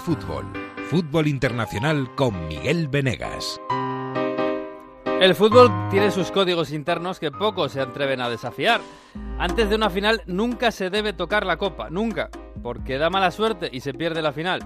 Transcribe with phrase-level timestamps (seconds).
[0.00, 0.44] Fútbol.
[0.90, 3.60] Fútbol Internacional con Miguel Venegas.
[5.20, 8.80] El fútbol tiene sus códigos internos que pocos se atreven a desafiar.
[9.38, 12.30] Antes de una final nunca se debe tocar la copa, nunca,
[12.62, 14.60] porque da mala suerte y se pierde la final.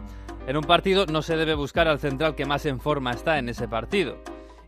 [0.47, 3.49] En un partido no se debe buscar al central que más en forma está en
[3.49, 4.19] ese partido.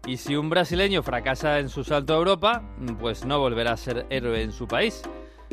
[0.06, 2.62] Y si un brasileño fracasa en su salto a Europa,
[3.00, 5.02] pues no volverá a ser héroe en su país.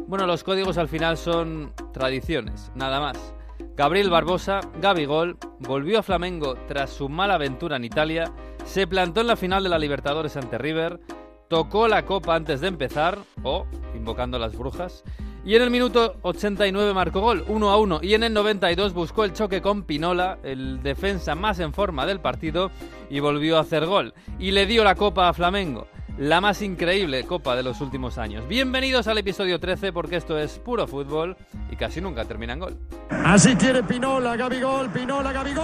[0.06, 3.34] Bueno, los códigos al final son tradiciones, nada más.
[3.76, 8.32] Gabriel Barbosa, Gabigol, volvió a Flamengo tras su mala aventura en Italia,
[8.66, 11.00] se plantó en la final de la Libertadores ante River,
[11.48, 15.04] tocó la copa antes de empezar, o invocando las brujas,
[15.46, 19.24] y en el minuto 89 marcó gol, 1 a 1, y en el 92 buscó
[19.24, 22.72] el choque con Pinola, el defensa más en forma del partido,
[23.10, 27.24] y volvió a hacer gol, y le dio la copa a Flamengo la más increíble
[27.26, 28.48] copa de los últimos años.
[28.48, 31.38] Bienvenidos al episodio 13 porque esto es puro fútbol
[31.72, 32.78] y casi nunca termina en gol.
[33.10, 35.64] Así quiere Pinola, Gabigol, Pinola, Gabigol.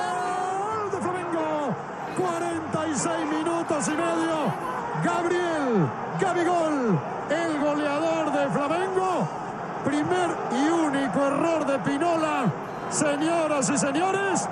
[0.00, 1.76] ¡Gol de Flamengo!
[2.16, 4.70] 46 minutos y medio.
[5.04, 5.88] Gabriel
[6.20, 6.98] Gabigol,
[7.30, 9.49] el goleador de Flamengo.
[9.84, 12.52] Primer y único error de Pinola.
[12.90, 14.48] Señoras y señores,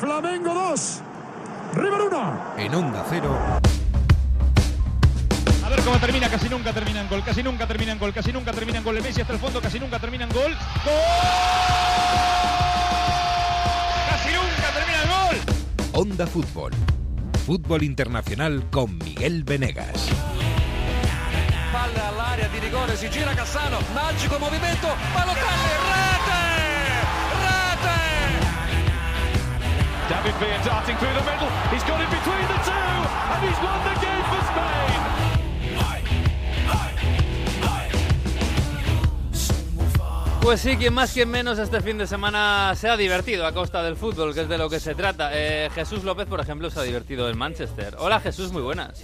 [0.00, 1.00] Flamengo 2,
[1.74, 2.40] River 1.
[2.58, 3.36] En Onda Cero.
[5.64, 8.32] A ver cómo termina, casi nunca termina en gol, casi nunca termina en gol, casi
[8.32, 8.96] nunca termina en gol.
[8.96, 10.52] El Messi hasta el fondo, casi nunca termina en gol.
[10.84, 10.94] ¡Gol!
[14.10, 15.36] ¡Casi nunca termina en gol!
[16.00, 16.72] Onda Fútbol.
[17.44, 20.08] Fútbol Internacional con Miguel Venegas.
[21.72, 26.42] Palla all'area di rigore, si gira Cassano, magico movimento, Balotelli, rete!
[27.40, 27.96] Rete!
[30.06, 31.48] David Villa darting through the middle.
[31.70, 35.00] He's got it between the two, and he's won the game for Spain.
[40.42, 43.82] Pues sí, quien más, quien menos este fin de semana se ha divertido a costa
[43.82, 45.30] del fútbol, que es de lo que se trata.
[45.32, 47.96] Eh, Jesús López, por ejemplo, se ha divertido en Manchester.
[47.98, 49.02] Hola Jesús, muy buenas.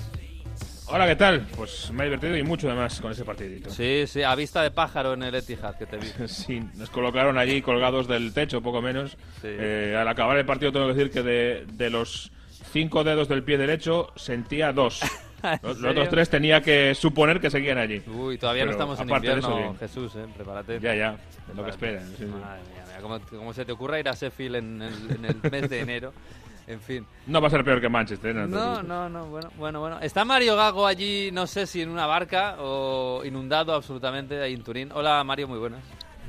[0.91, 1.47] Hola, ¿qué tal?
[1.55, 3.69] Pues me he divertido y mucho además con ese partidito.
[3.71, 6.09] Sí, sí, a vista de pájaro en el Etihad, que te vi.
[6.29, 9.13] Sí, nos colocaron allí colgados del techo, poco menos.
[9.43, 9.49] Sí.
[9.49, 12.33] Eh, al acabar el partido tengo que decir que de, de los
[12.73, 15.03] cinco dedos del pie derecho sentía dos.
[15.43, 18.03] ¿En Los, los otros tres tenía que suponer que seguían allí.
[18.09, 19.79] Uy, todavía no Pero estamos en aparte de eso, invierno, bien.
[19.79, 20.81] Jesús, eh, prepárate.
[20.81, 21.17] Ya, ya,
[21.49, 22.09] es lo que esperan.
[22.09, 22.25] sí, sí.
[22.25, 25.51] Madre mía, mira, ¿cómo, cómo se te ocurra ir a Sheffield en el, en el
[25.51, 26.13] mes de enero?
[26.69, 27.07] En fin.
[27.27, 28.35] No va a ser peor que Manchester.
[28.35, 28.85] No, te No, preocupes.
[28.89, 29.99] no, no, bueno, bueno, bueno.
[30.01, 34.63] Está Mario Gago allí, no sé si en una barca o inundado absolutamente ahí en
[34.63, 34.93] Turín.
[34.93, 35.81] Hola Mario, muy buenas.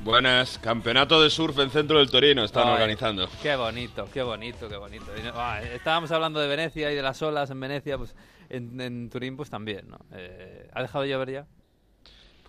[0.01, 3.27] Buenas, campeonato de surf en centro del Torino están Ay, organizando.
[3.43, 5.05] Qué bonito, qué bonito, qué bonito.
[5.21, 8.15] No- ah, estábamos hablando de Venecia y de las olas en Venecia, pues
[8.47, 9.97] en, en Turín pues también, ¿no?
[10.13, 11.45] Eh, ¿Ha dejado de llover ya?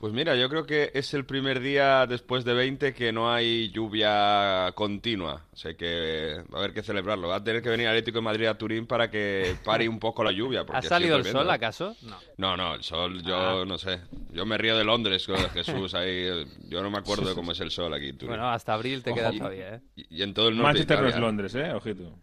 [0.00, 3.70] Pues mira, yo creo que es el primer día después de 20 que no hay
[3.70, 5.44] lluvia continua.
[5.52, 7.28] O sea que va a haber que celebrarlo.
[7.28, 10.24] Va a tener que venir Atlético de Madrid a Turín para que pare un poco
[10.24, 10.64] la lluvia.
[10.64, 11.94] porque ¿Ha salido el sol acaso?
[12.00, 12.16] No.
[12.38, 13.64] No, no, el sol, yo Ah.
[13.66, 14.00] no sé.
[14.32, 16.46] Yo me río de Londres con Jesús ahí.
[16.66, 18.30] Yo no me acuerdo de cómo es el sol aquí en Turín.
[18.30, 19.80] Bueno, hasta abril te Ojo, queda y- todavía, ¿eh?
[19.96, 21.16] Y, y en todo el norte Manchester no es.
[21.18, 21.72] Londres, ¿eh?
[21.74, 22.18] Ojito.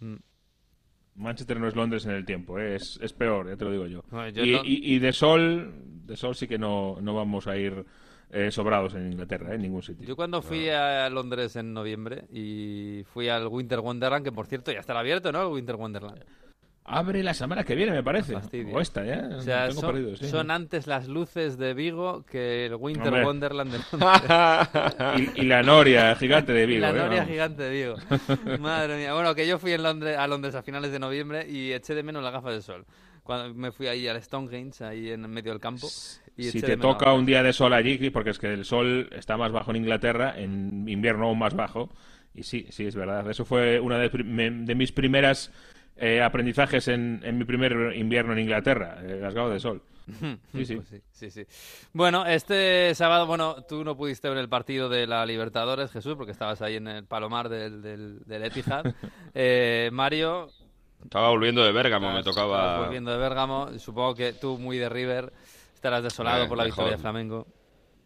[0.00, 0.16] Mm.
[1.14, 2.76] Manchester no es Londres en el tiempo, ¿eh?
[2.76, 4.04] es, es peor, ya te lo digo yo.
[4.10, 5.72] Bueno, yo y, no- y- y de sol,
[6.08, 7.84] de sol sí que no, no vamos a ir
[8.30, 9.54] eh, sobrados en Inglaterra, ¿eh?
[9.54, 10.06] en ningún sitio.
[10.06, 14.72] Yo cuando fui a Londres en noviembre y fui al Winter Wonderland, que por cierto
[14.72, 15.42] ya estará abierto, ¿no?
[15.42, 16.24] El Winter Wonderland.
[16.90, 18.32] Abre la semana que viene, me parece.
[18.32, 18.74] Fastidio.
[18.74, 19.28] O esta, ¿ya?
[19.36, 20.26] O sea, Tengo son, perdido, sí.
[20.26, 23.24] son antes las luces de Vigo que el Winter Hombre.
[23.26, 25.30] Wonderland de Londres.
[25.36, 26.80] y, y la noria gigante de Y Vigo.
[26.80, 26.94] la ¿eh?
[26.94, 27.96] noria gigante de Vigo.
[28.60, 29.12] Madre mía.
[29.12, 32.02] Bueno, que yo fui en Londres, a Londres a finales de noviembre y eché de
[32.02, 32.86] menos las gafas de sol.
[33.28, 35.86] Cuando me fui ahí al Stonehenge, ahí en medio del campo.
[36.34, 39.36] Y Si te toca un día de sol allí, porque es que el sol está
[39.36, 41.90] más bajo en Inglaterra, en invierno aún más bajo.
[42.32, 43.28] Y sí, sí, es verdad.
[43.30, 45.52] Eso fue una de, de mis primeras
[45.98, 49.82] eh, aprendizajes en, en mi primer invierno en Inglaterra, eh, gafas de sol.
[50.54, 50.76] Sí, sí.
[50.76, 51.44] Pues sí, sí, sí.
[51.92, 56.32] Bueno, este sábado, bueno, tú no pudiste ver el partido de la Libertadores, Jesús, porque
[56.32, 58.86] estabas ahí en el palomar del, del, del Etihad.
[59.34, 60.48] Eh, Mario,
[61.02, 62.80] Estaba volviendo de Bérgamo, me tocaba...
[62.80, 63.78] volviendo de Bérgamo.
[63.78, 65.32] Supongo que tú, muy de River,
[65.74, 66.76] estarás desolado Eh, por la mejor.
[66.84, 67.46] victoria de Flamengo.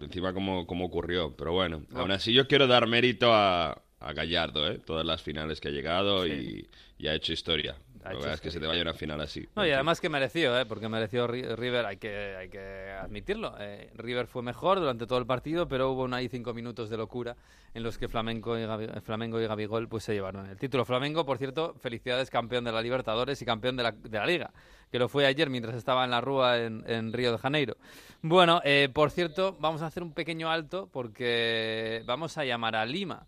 [0.01, 4.69] Encima como, como ocurrió, pero bueno, aún así yo quiero dar mérito a, a Gallardo,
[4.69, 4.79] ¿eh?
[4.85, 6.69] Todas las finales que ha llegado y,
[6.99, 7.77] y ha hecho historia.
[8.03, 9.49] La verdad es que se te vaya una final así.
[9.55, 10.67] No, y además que mereció, ¿eh?
[10.67, 13.55] porque mereció River, hay que, hay que admitirlo.
[13.61, 17.37] Eh, River fue mejor durante todo el partido, pero hubo ahí cinco minutos de locura
[17.75, 18.67] en los que Flamengo y,
[19.03, 20.85] Flamengo y Gabigol pues, se llevaron el título.
[20.85, 24.51] Flamengo, por cierto, felicidades, campeón de la Libertadores y campeón de la, de la Liga,
[24.91, 27.77] que lo fue ayer mientras estaba en la Rúa en, en Río de Janeiro.
[28.21, 32.85] Bueno, eh, por cierto, vamos a hacer un pequeño alto porque vamos a llamar a
[32.85, 33.27] Lima.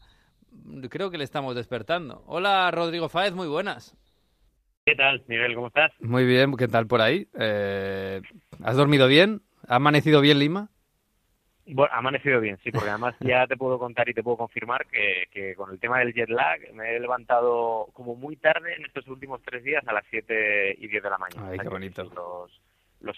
[0.91, 2.25] Creo que le estamos despertando.
[2.27, 3.97] Hola, Rodrigo Fáez, muy buenas.
[4.85, 5.55] ¿Qué tal, Miguel?
[5.55, 5.93] ¿Cómo estás?
[6.01, 7.27] Muy bien, ¿qué tal por ahí?
[7.39, 8.21] Eh,
[8.63, 9.41] ¿Has dormido bien?
[9.67, 10.69] ¿Ha amanecido bien Lima?
[11.67, 14.85] Bueno, ha amanecido bien, sí, porque además ya te puedo contar y te puedo confirmar
[14.87, 19.09] que, con el tema del jet lag me he levantado como muy tarde en estos
[19.09, 21.49] últimos tres días a las 7 y 10 de la mañana.
[21.51, 22.61] Ay, qué bonito los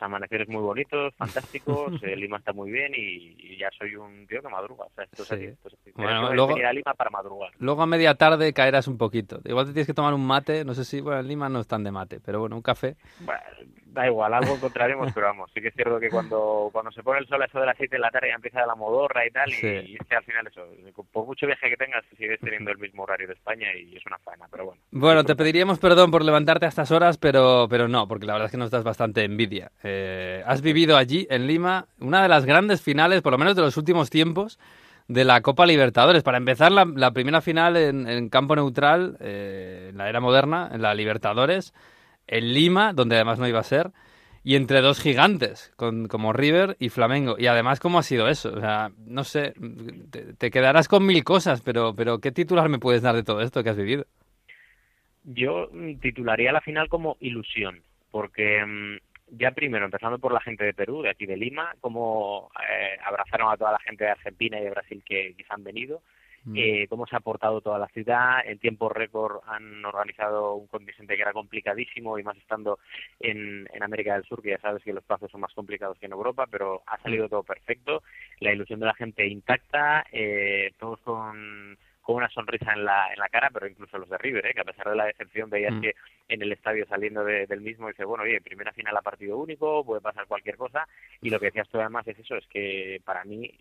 [0.00, 4.48] amaneceres muy bonitos, fantásticos, el Lima está muy bien y, ya soy un tío que
[4.48, 4.84] madruga.
[4.84, 5.48] O sea, esto es así,
[5.94, 7.52] Bueno, luego, venir a Lima para madrugar.
[7.58, 9.40] Luego a media tarde caerás un poquito.
[9.44, 11.84] Igual te tienes que tomar un mate, no sé si, bueno, en Lima no están
[11.84, 12.96] de mate, pero bueno, un café.
[13.20, 13.40] Bueno,
[13.96, 17.20] da igual, algo encontraremos, pero vamos, sí que es cierto que cuando, cuando se pone
[17.20, 19.30] el sol a eso de las 7 de la tarde ya empieza la modorra y
[19.30, 20.62] tal, y, es que al final eso,
[21.10, 24.18] por mucho viaje que tengas, sigues teniendo el mismo horario de España y es una
[24.18, 24.80] faena, pero bueno.
[24.90, 28.46] Bueno, te pediríamos perdón por levantarte a estas horas, pero, pero no, porque la verdad
[28.46, 29.72] es que nos das bastante envidia.
[29.82, 33.62] Eh, has vivido allí, en Lima, una de las grandes finales, por lo menos de
[33.62, 34.60] los últimos tiempos,
[35.08, 36.22] de la Copa Libertadores.
[36.22, 40.94] Para empezar, la, primera final en, campo neutral, eh, en la era moderna, en la
[40.94, 41.72] Libertadores
[42.26, 43.90] en Lima, donde además no iba a ser,
[44.42, 47.34] y entre dos gigantes, con, como River y Flamengo.
[47.36, 48.52] Y además, ¿cómo ha sido eso?
[48.54, 49.54] O sea, no sé,
[50.38, 53.64] te, quedarás con mil cosas, pero, pero ¿qué titular me puedes dar de todo esto
[53.64, 54.06] que has vivido?
[55.24, 57.82] Yo mm, titularía la final como ilusión,
[58.12, 58.98] porque mm,
[59.36, 63.52] ya primero, empezando por la gente de Perú, de aquí de Lima, como eh, abrazaron
[63.52, 66.02] a toda la gente de Argentina y de Brasil que quizá han venido,
[66.46, 66.56] Mm.
[66.56, 68.46] eh, cómo se ha aportado toda la ciudad.
[68.46, 72.78] En tiempo récord han organizado un contingente que era complicadísimo y más estando
[73.20, 76.06] en, en América del Sur, que ya sabes que los plazos son más complicados que
[76.06, 77.30] en Europa, pero ha salido mm.
[77.30, 78.02] todo perfecto.
[78.40, 81.76] La ilusión de la gente intacta, eh, todos con
[82.06, 84.54] con una sonrisa en la, en la cara, pero incluso los de River, ¿eh?
[84.54, 85.80] que a pesar de la decepción veías mm.
[85.80, 85.96] que
[86.28, 90.00] en el estadio saliendo del mismo dice, bueno, oye, primera final a partido único, puede
[90.00, 90.86] pasar cualquier cosa,
[91.20, 93.52] y lo que decías tú además es eso, es que para mí,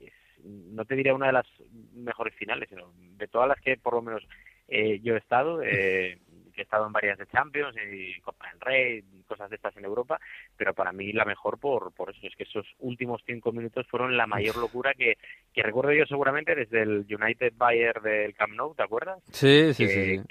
[0.45, 1.47] no te diría una de las
[1.93, 4.23] mejores finales, sino de todas las que por lo menos
[4.67, 6.17] eh, yo he estado, eh,
[6.55, 10.19] he estado en varias de Champions y Copa del Rey, cosas de estas en Europa,
[10.55, 14.15] pero para mí la mejor por, por eso, es que esos últimos cinco minutos fueron
[14.15, 15.17] la mayor locura que,
[15.53, 19.21] que recuerdo yo seguramente desde el United Bayern del Camp Nou, ¿te acuerdas?
[19.31, 20.23] Sí, sí, sí.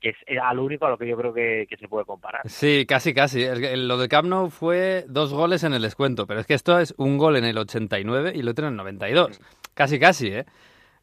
[0.00, 0.16] Que, es
[0.54, 2.42] lo único a lo que yo creo que, se puede comparar.
[2.44, 3.46] Sí, casi, casi.
[3.76, 6.94] Lo del Camp Nou fue dos goles en el descuento, pero es que esto es
[6.98, 9.40] un gol en el 89 y el otro en el 92.
[9.80, 10.44] Casi, casi, ¿eh?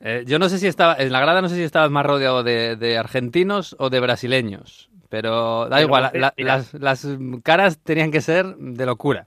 [0.02, 2.44] Eh, yo no sé si estaba, en la grada no sé si estabas más rodeado
[2.44, 7.08] de, argentinos o de brasileños, pero da igual, las, las
[7.42, 9.26] caras tenían que ser de locura.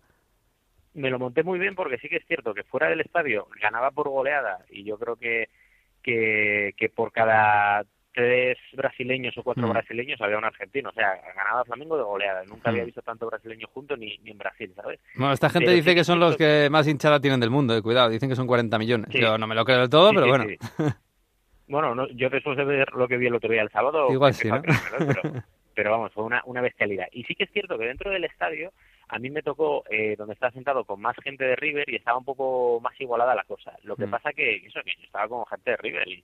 [0.94, 3.90] Me lo monté muy bien porque sí que es cierto que fuera del estadio ganaba
[3.90, 5.48] por goleada y yo creo que,
[6.00, 7.84] que, que por cada
[8.20, 9.70] tres brasileños o cuatro mm.
[9.70, 10.90] brasileños había un argentino.
[10.90, 12.44] O sea, ganaba Flamengo de goleada.
[12.44, 12.86] Nunca había mm.
[12.86, 15.00] visto tanto brasileño junto ni, ni en Brasil, ¿sabes?
[15.14, 18.10] Bueno, esta gente dice que son los que más hinchada tienen del mundo, eh, cuidado.
[18.10, 19.08] Dicen que son 40 millones.
[19.10, 20.44] Yo no me lo creo del todo, pero bueno.
[21.68, 24.12] bueno, no, yo después de ver lo que vi el otro día el sábado...
[24.12, 24.60] Igual sí, ¿no?
[25.74, 27.06] pero, vamos, fue una, una bestialidad.
[27.12, 28.70] Y sí que es cierto que dentro del estadio
[29.08, 32.18] a mí me tocó eh, donde estaba sentado con más gente de River y estaba
[32.18, 33.72] un poco más igualada la cosa.
[33.82, 34.10] Lo que mm.
[34.10, 36.22] pasa que eso que yo estaba con gente de River y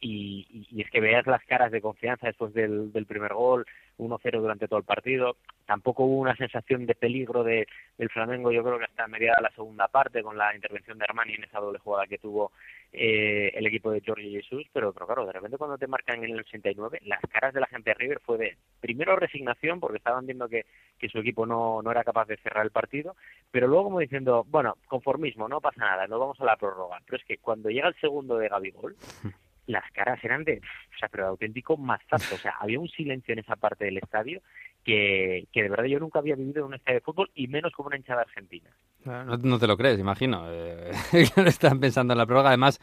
[0.00, 3.66] y, y, es que veas las caras de confianza después del, primer gol,
[3.98, 5.36] 1-0 durante todo el partido.
[5.66, 7.66] Tampoco hubo una sensación de peligro de,
[7.98, 11.34] del Flamengo, yo creo que hasta mediada la segunda parte, con la intervención de Armani
[11.34, 12.52] en esa doble jugada que tuvo
[12.92, 16.30] eh, el equipo de Jorge Jesús, pero, pero claro, de repente cuando te marcan en
[16.30, 20.24] el 89, las caras de la gente de River fue de, primero resignación, porque estaban
[20.24, 20.64] viendo que,
[20.98, 23.16] que su equipo no, no era capaz de cerrar el partido,
[23.50, 27.00] pero luego como diciendo, bueno, conformismo, no pasa nada, no vamos a la prórroga.
[27.04, 28.96] Pero es que cuando llega el segundo de Gabigol,
[29.70, 32.34] las caras eran de, o sea, pero de auténtico mazazo.
[32.34, 34.42] O sea, había un silencio en esa parte del estadio
[34.84, 37.72] que, que de verdad yo nunca había vivido en un estadio de fútbol y menos
[37.72, 38.70] como una hinchada argentina.
[39.04, 40.46] No, te lo crees, imagino.
[40.50, 40.92] Eh,
[41.46, 42.48] están pensando en la prórroga.
[42.48, 42.80] Además,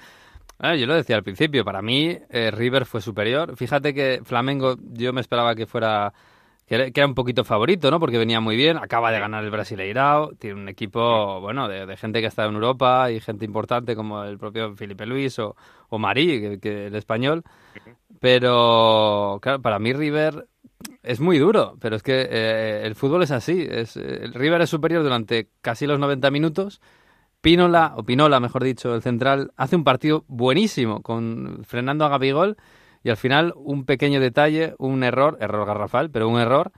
[0.60, 3.56] yo lo decía al principio, para mí eh, River fue superior.
[3.56, 6.14] Fíjate que Flamengo yo me esperaba que fuera
[6.68, 7.98] que era, un poquito favorito, ¿no?
[7.98, 12.20] Porque venía muy bien, acaba de ganar el Brasileirao, tiene un equipo, bueno, de, gente
[12.20, 15.56] que ha estado en Europa y gente importante como el propio Felipe Luis o,
[15.88, 17.44] o Marí, que, el español.
[18.20, 20.46] Pero, claro, para mí River
[21.04, 23.66] es muy duro, pero es que eh, el fútbol es así.
[23.70, 26.82] Es, el River es superior durante casi los 90 minutos.
[27.40, 32.58] Pinola, o Pinola, mejor dicho, el central, hace un partido buenísimo, con frenando a Gabigol
[33.08, 36.72] y al final un pequeño detalle, un error, error garrafal, pero un error,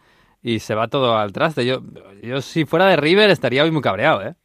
[0.43, 1.65] y se va todo al traste.
[1.65, 1.81] Yo,
[2.21, 4.36] yo si fuera de River estaría hoy muy cabreado, ¿eh?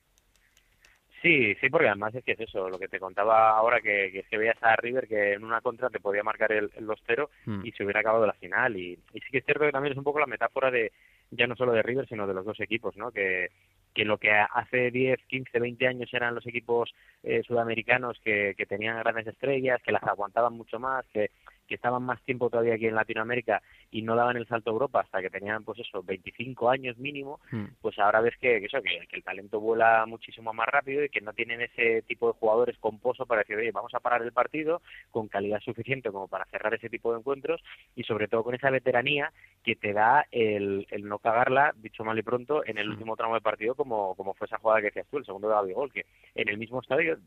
[1.20, 4.18] Sí, sí, porque además es que es eso, lo que te contaba ahora, que, que
[4.20, 7.28] es que veías a River que en una contra te podía marcar el, el 2-0
[7.46, 7.66] Mm.
[7.66, 8.76] y se hubiera acabado la final.
[8.76, 10.92] Y, y sí que es cierto que también es un poco la metáfora de,
[11.30, 13.10] ya no solo de River, sino de los dos equipos, ¿no?
[13.10, 13.48] Que,
[13.94, 18.66] que lo que hace 10, 15, 20 años eran los equipos eh, sudamericanos que, que
[18.66, 21.30] tenían grandes estrellas, que las aguantaban mucho más, que,
[21.66, 25.00] que estaban más tiempo todavía aquí en Latinoamérica y no daban el salto a Europa
[25.00, 27.64] hasta que tenían, pues eso, 25 años mínimo, Mm.
[27.80, 31.09] pues ahora ves que, que eso, que, que el talento vuela muchísimo más rápido y
[31.09, 34.23] que no tienen ese tipo de jugadores con pozo para decir, oye, vamos a parar
[34.23, 37.62] el partido con calidad suficiente como para cerrar ese tipo de encuentros
[37.94, 42.18] y sobre todo con esa veteranía que te da el, el no cagarla, dicho mal
[42.18, 45.06] y pronto, en el último tramo del partido como, como fue esa jugada que decías
[45.11, 46.04] tú, el segundo de Gabigol, que
[46.35, 47.18] en el mismo estadio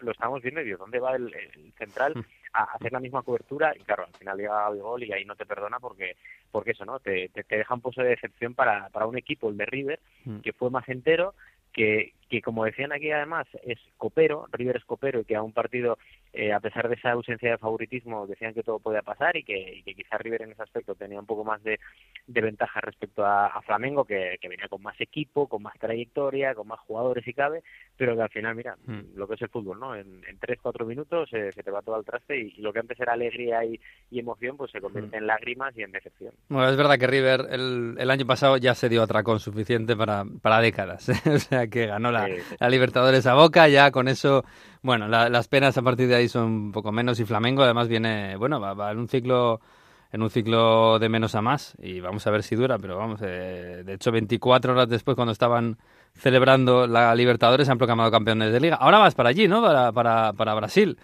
[0.00, 2.14] lo estábamos viendo y digo, ¿dónde va el, el central
[2.54, 3.74] a hacer la misma cobertura?
[3.76, 6.16] Y claro, al final llega Gabigol y ahí no te perdona porque
[6.50, 7.00] porque eso, ¿no?
[7.00, 10.00] Te, te, te deja un pozo de decepción para, para un equipo, el de River,
[10.24, 10.38] Mm.
[10.40, 11.34] que fue más entero,
[11.72, 15.52] que, que como decían aquí además es copero, River es copero y que a un
[15.52, 15.98] partido,
[16.32, 19.78] eh, a pesar de esa ausencia de favoritismo, decían que todo podía pasar y que,
[19.78, 21.80] y que quizás River en ese aspecto tenía un poco más de,
[22.28, 26.54] de ventaja respecto a, a Flamengo, que, que venía con más equipo, con más trayectoria,
[26.54, 27.62] con más jugadores y cabe,
[27.96, 29.16] pero que al final, mira, Mm.
[29.16, 29.94] lo que es el fútbol, ¿no?
[29.94, 32.80] En, en 3-4 minutos eh, se te va todo al traste y, y lo que
[32.80, 33.78] antes era alegría y,
[34.10, 36.32] y emoción, pues se convierte en lágrimas y en decepción.
[36.48, 40.24] Bueno, es verdad que River el, el año pasado ya se dio atracón suficiente para,
[40.42, 41.08] para décadas.
[41.26, 42.56] o sea, que ganó la, Sí, sí.
[42.58, 44.44] la Libertadores a Boca, ya con eso,
[44.82, 47.88] bueno, la- las penas a partir de ahí son un poco menos y Flamengo además
[47.88, 49.60] viene, bueno, va, va en un ciclo
[50.12, 53.20] en un ciclo de menos a más y vamos a ver si dura, pero vamos,
[53.24, 55.76] eh, de hecho 24 horas después cuando estaban
[56.16, 58.76] celebrando la Libertadores han proclamado campeones de liga.
[58.76, 59.62] Ahora vas para allí, ¿no?
[59.62, 60.98] Para, para, para Brasil.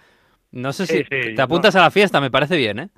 [0.52, 2.88] No sé Sí, si sí, te apuntas a la fiesta, me parece bien, ¿eh?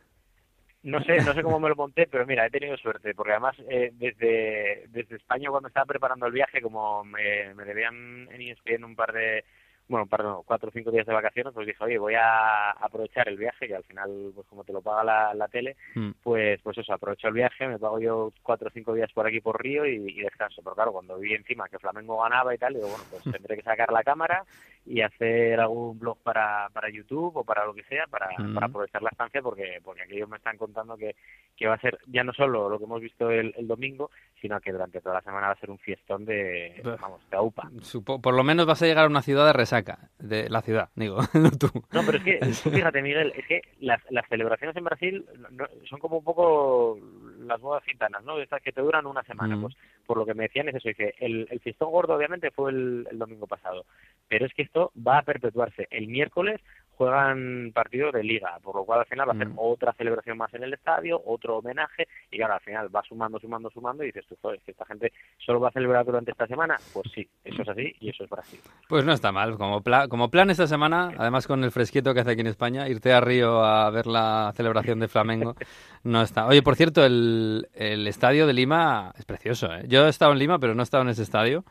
[0.83, 3.55] No sé, no sé cómo me lo monté, pero mira, he tenido suerte, porque además
[3.71, 8.83] eh, desde, desde España cuando estaba preparando el viaje, como me, me debían en ESPN
[8.85, 9.45] un par de,
[9.89, 13.37] bueno, no, cuatro o cinco días de vacaciones, pues dije, oye, voy a aprovechar el
[13.37, 16.11] viaje, que al final, pues como te lo paga la, la tele, Mm.
[16.23, 19.41] pues pues eso, aprovecho el viaje, me pago yo cuatro o cinco días por aquí
[19.41, 20.63] por Río y, y descanso.
[20.63, 23.63] Pero claro, cuando vi encima que Flamengo ganaba y tal, digo, bueno, pues tendré que
[23.63, 24.45] sacar la cámara
[24.85, 28.55] y hacer algún blog para, para YouTube o para lo que sea, para, Mm.
[28.55, 31.15] para aprovechar la estancia, porque porque aquellos me están contando que,
[31.57, 34.11] que va a ser ya no solo lo que hemos visto el, el domingo,
[34.41, 37.69] sino que durante toda la semana va a ser un fiestón de, vamos, de aupa.
[37.83, 39.82] Supo- por lo menos vas a llegar a una ciudad de resaca,
[40.19, 41.69] de la ciudad, digo, no tú.
[41.93, 42.39] No, pero es que,
[42.71, 46.99] fíjate, Miguel, es que las, las celebraciones en Brasil no- son como un poco
[47.41, 48.39] las bodas gitanas, ¿no?
[48.39, 49.57] Estas que te duran una semana.
[49.57, 49.63] Mm.
[49.63, 52.71] Pues por lo que me decían es eso, dice, el, el fiestón gordo obviamente fue
[52.71, 53.85] el, el domingo pasado,
[54.29, 55.87] pero es que esto va a perpetuarse.
[55.91, 56.61] El miércoles
[57.03, 59.55] juegan partido de liga, por lo cual al final va a ser Mm.
[59.59, 63.71] otra celebración más en el estadio, otro homenaje, y claro, al final va sumando, sumando,
[63.71, 66.47] sumando, y dices tú, joder, es que esta gente solo va a celebrar durante esta
[66.47, 66.77] semana.
[66.93, 68.61] Pues sí, eso es así, y eso es Brasil.
[68.89, 72.21] Pues no está mal, como, pla- como plan esta semana, además con el fresquito que
[72.21, 75.55] hace aquí en España, irte a Río a ver la celebración de Flamengo,
[76.05, 76.47] no está.
[76.47, 79.85] Oye, por cierto, el, el estadio de Lima es precioso, ¿eh?
[79.89, 81.65] Yo he estado en Lima, pero no he estado en ese estadio.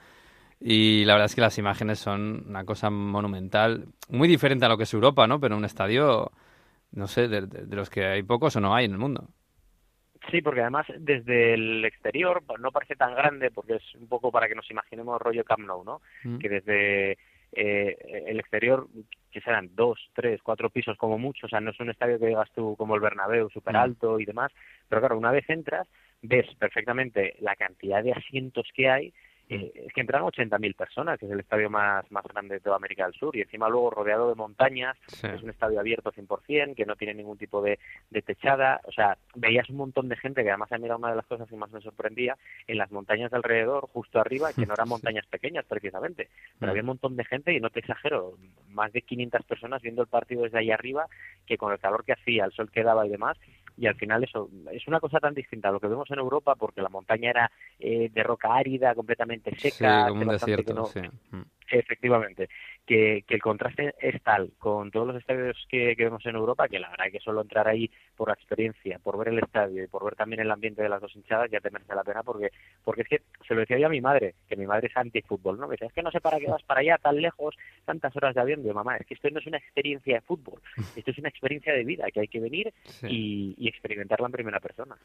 [0.63, 4.77] Y la verdad es que las imágenes son una cosa monumental, muy diferente a lo
[4.77, 5.39] que es Europa, ¿no?
[5.39, 6.31] Pero un estadio,
[6.91, 9.27] no sé, de, de- los que hay pocos o no hay en el mundo.
[10.29, 14.47] Sí, porque además desde el exterior no parece tan grande, porque es un poco para
[14.47, 16.01] que nos imaginemos rollo Camp Nou, ¿no?
[16.23, 16.37] Mm.
[16.37, 17.11] Que desde
[17.53, 18.87] eh, el exterior,
[19.31, 22.27] que serán dos, tres, cuatro pisos como mucho, o sea, no es un estadio que
[22.27, 24.51] digas tú como el Bernabéu, súper alto y demás,
[24.87, 25.87] pero claro, una vez entras,
[26.21, 29.13] ves perfectamente la cantidad de asientos que hay,
[29.53, 32.77] eh, es que entran 80.000 personas, que es el estadio más, más grande de toda
[32.77, 35.27] América del Sur, y encima luego rodeado de montañas, Sí.
[35.27, 37.77] es un estadio abierto 100%, que no tiene ningún tipo de,
[38.09, 41.09] de techada, o sea, veías un montón de gente, que además a mí era una
[41.09, 44.65] de las cosas que más me sorprendía, en las montañas de alrededor, justo arriba, que
[44.65, 46.29] no eran montañas pequeñas precisamente,
[46.59, 46.71] pero Mm.
[46.71, 48.37] había un montón de gente, y no te exagero,
[48.69, 51.07] más de 500 personas viendo el partido desde ahí arriba,
[51.45, 53.37] que con el calor que hacía, el sol que daba y demás,
[53.81, 56.53] y al final eso es una cosa tan distinta a lo que vemos en Europa,
[56.53, 60.85] porque la montaña era eh, de roca árida, completamente Sí, seca, como un desierto, no-
[60.85, 60.99] sí.
[61.71, 62.49] Efectivamente,
[62.85, 66.67] que, que el contraste es tal con todos los estadios que, que vemos en Europa
[66.67, 69.87] que la verdad que solo entrar ahí por la experiencia, por ver el estadio y
[69.87, 72.49] por ver también el ambiente de las dos hinchadas ya te merece la pena porque
[72.83, 75.59] porque es que se lo decía yo a mi madre, que mi madre es anti-fútbol,
[75.59, 75.67] ¿no?
[75.67, 78.35] Me decía, es que no sé para qué vas para allá tan lejos, tantas horas
[78.35, 78.61] de avión.
[78.63, 80.59] Digo, mamá, es que esto no es una experiencia de fútbol,
[80.95, 83.07] esto es una experiencia de vida que hay que venir Sí.
[83.09, 84.95] y, y experimentarla en primera persona.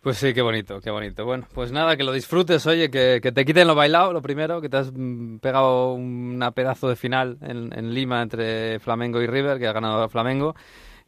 [0.00, 1.24] Pues sí, qué bonito, qué bonito.
[1.24, 4.60] Bueno, pues nada, que lo disfrutes, oye, que, que te quiten lo bailado, lo primero,
[4.60, 9.26] que te has mm, pegado una pedazo de final en, en Lima entre Flamengo y
[9.26, 10.54] River, que ha ganado Flamengo.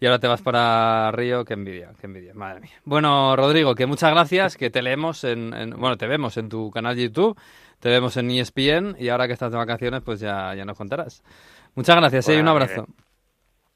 [0.00, 2.80] y ahora te vas para Río, qué envidia, qué envidia, madre mía.
[2.84, 6.96] Bueno, Rodrigo, que muchas gracias, que te leemos en, bueno, te vemos en tu canal
[6.96, 7.38] de YouTube,
[7.78, 11.22] te vemos en ESPN y ahora que estás de vacaciones, pues ya, ya nos contarás.
[11.74, 12.36] Muchas gracias, ¿eh?
[12.36, 12.86] y un abrazo.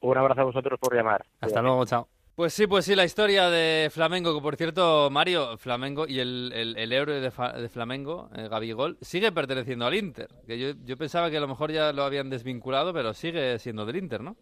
[0.01, 1.25] Un abrazo a vosotros por llamar.
[1.41, 2.09] Hasta luego, chao.
[2.35, 6.53] Pues sí, pues sí, la historia de Flamengo, que por cierto, Mario, Flamengo y el,
[6.53, 10.29] el, héroe de, de Flamengo, eh, Gabigol, sigue perteneciendo al Inter.
[10.45, 13.87] Que yo, yo pensaba que a lo mejor ya lo habían desvinculado, pero sigue siendo
[13.87, 14.37] del Inter, ¿no?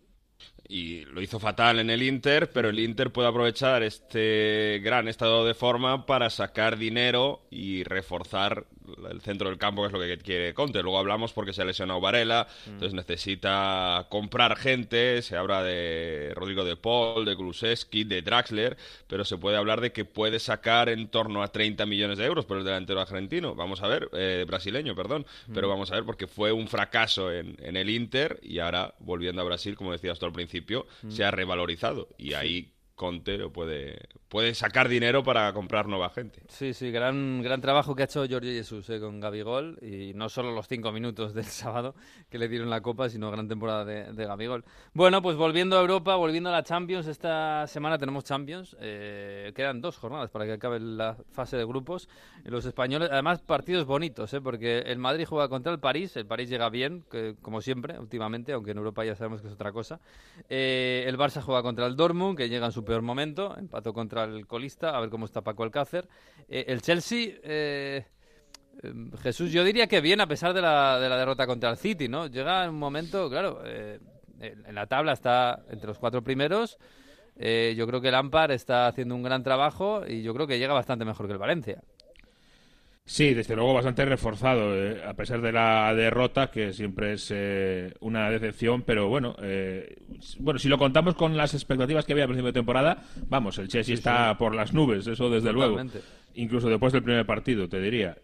[0.68, 5.44] y lo hizo fatal en el Inter, pero el Inter puede aprovechar este gran estado
[5.44, 8.66] de forma para sacar dinero y reforzar
[9.10, 10.82] el centro del campo, que es lo que quiere Conte.
[10.82, 16.64] Luego hablamos porque se ha lesionado Varela, entonces necesita comprar gente, se habla de Rodrigo
[16.64, 21.08] de Paul, de Kulusevski, de Draxler, pero se puede hablar de que puede sacar en
[21.08, 24.94] torno a 30 millones de euros por el delantero argentino, vamos a ver, eh, brasileño,
[24.94, 28.94] perdón, pero vamos a ver porque fue un fracaso en, en el Inter y ahora
[28.98, 32.08] volviendo a Brasil, como decías tú al principio, se ha revalorizado.
[32.18, 32.72] Y ahí
[33.02, 36.40] Conte puede, puede sacar dinero para comprar nueva gente.
[36.46, 40.28] Sí, sí, gran, gran trabajo que ha hecho Jorge Jesús eh, con Gabigol y no
[40.28, 41.96] solo los cinco minutos del sábado
[42.30, 44.64] que le dieron la copa, sino gran temporada de, de Gabigol.
[44.94, 49.80] Bueno, pues volviendo a Europa, volviendo a la Champions, esta semana tenemos Champions, eh, quedan
[49.80, 52.08] dos jornadas para que acabe la fase de grupos.
[52.44, 56.48] Los españoles, además partidos bonitos, eh, porque el Madrid juega contra el París, el París
[56.48, 57.04] llega bien,
[57.42, 59.98] como siempre, últimamente, aunque en Europa ya sabemos que es otra cosa.
[60.48, 64.46] el Barça juega contra el Dortmund, que llega en su peor momento, empató contra el
[64.46, 66.06] colista, a ver cómo está Paco Alcácer.
[66.46, 68.04] Eh, el Chelsea, eh,
[68.82, 71.78] em, Jesús, yo diría que bien a pesar de la, de la derrota contra el
[71.78, 72.26] City, ¿no?
[72.26, 73.98] Llega un momento, claro, eh,
[74.40, 76.76] en la tabla está entre los cuatro primeros.
[77.34, 80.74] yo creo que el Ampar está haciendo un gran trabajo y yo creo que llega
[80.74, 81.80] bastante mejor que el Valencia.
[83.04, 87.92] Sí, desde luego bastante reforzado, eh, a pesar de la derrota, que siempre es eh,
[88.00, 89.96] una decepción, pero bueno, eh,
[90.38, 93.66] bueno, si lo contamos con las expectativas que había al principio de temporada, vamos, el
[93.66, 95.80] Chelsea está por las nubes, eso desde luego,
[96.34, 98.16] incluso después del primer partido, te diría.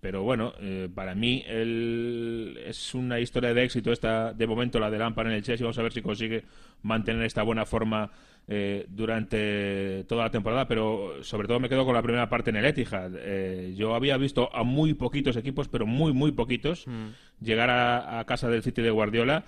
[0.00, 0.52] Pero bueno,
[0.94, 5.42] para mí es una historia de éxito esta, de momento la de Lampard en el
[5.42, 6.44] Chelsea, vamos a ver si consigue
[6.82, 8.10] mantener esta buena forma
[8.50, 12.56] eh, durante toda la temporada, pero sobre todo me quedo con la primera parte en
[12.56, 13.12] el Etihad.
[13.18, 17.44] Eh, yo había visto a muy poquitos equipos, pero muy, muy poquitos, mm.
[17.44, 19.44] llegar a, casa del City de Guardiola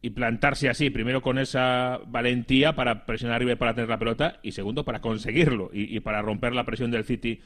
[0.00, 4.38] y plantarse así, primero con esa valentía para presionar arriba y para tener la pelota,
[4.44, 7.40] y segundo para conseguirlo y, para romper la presión del City,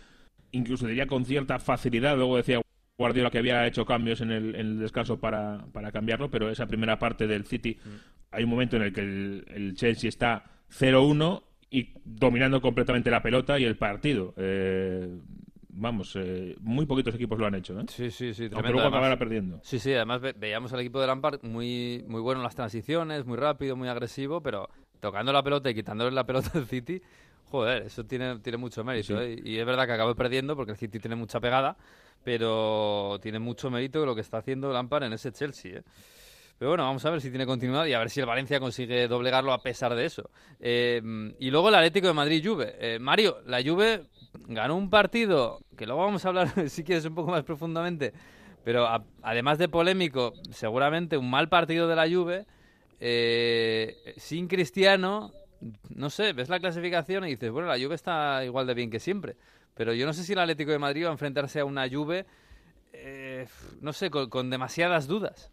[0.53, 2.17] incluso diría con cierta facilidad.
[2.17, 2.61] Luego decía
[2.97, 7.45] Guardiola que había hecho cambios en el, descanso para, cambiarlo, pero esa primera parte del
[7.45, 7.89] City, mm.
[8.31, 13.59] hay un momento en el que el Chelsea está 0-1 y dominando completamente la pelota
[13.59, 14.35] y el partido.
[14.37, 15.09] Eh,
[15.71, 17.85] vamos, eh, muy poquitos equipos lo han hecho, ¿eh?
[17.89, 18.51] Sí, sí, sí.
[18.53, 19.59] Aunque luego acabará perdiendo.
[19.63, 23.39] Sí, sí, además veíamos al equipo de Lampard muy, muy bueno en las transiciones, muy
[23.39, 24.69] rápido, muy agresivo, pero
[25.01, 27.01] tocando la pelota y quitándole la pelota al City,
[27.53, 29.21] joder, eso tiene, tiene mucho mérito.
[29.21, 29.39] ¿eh?
[29.45, 31.77] Y es verdad que acabó perdiendo porque el City tiene mucha pegada,
[32.25, 35.83] pero tiene mucho mérito lo que está haciendo Lampard en ese Chelsea, ¿eh?
[36.59, 39.09] Pero bueno, vamos a ver si tiene continuidad y a ver si el Valencia consigue
[39.09, 40.31] doblegarlo a pesar de eso.
[40.61, 41.03] Eh,
[41.41, 42.77] y luego el Atlético de Madrid-Juve.
[42.79, 44.05] Eh, Mario, la Juve
[44.47, 48.13] ganó un partido que luego vamos a hablar, si quieres, un poco más profundamente.
[48.63, 48.87] Pero
[49.23, 52.47] además de polémico, seguramente un mal partido de la Juve.
[53.01, 55.33] Eh, sin Cristiano,
[55.95, 59.01] no sé, ves la clasificación y dices, bueno, la Juve está igual de bien que
[59.01, 59.37] siempre.
[59.75, 62.27] Pero yo no sé si el Atlético de Madrid va a enfrentarse a una Juve,
[63.81, 65.51] no sé, con demasiadas dudas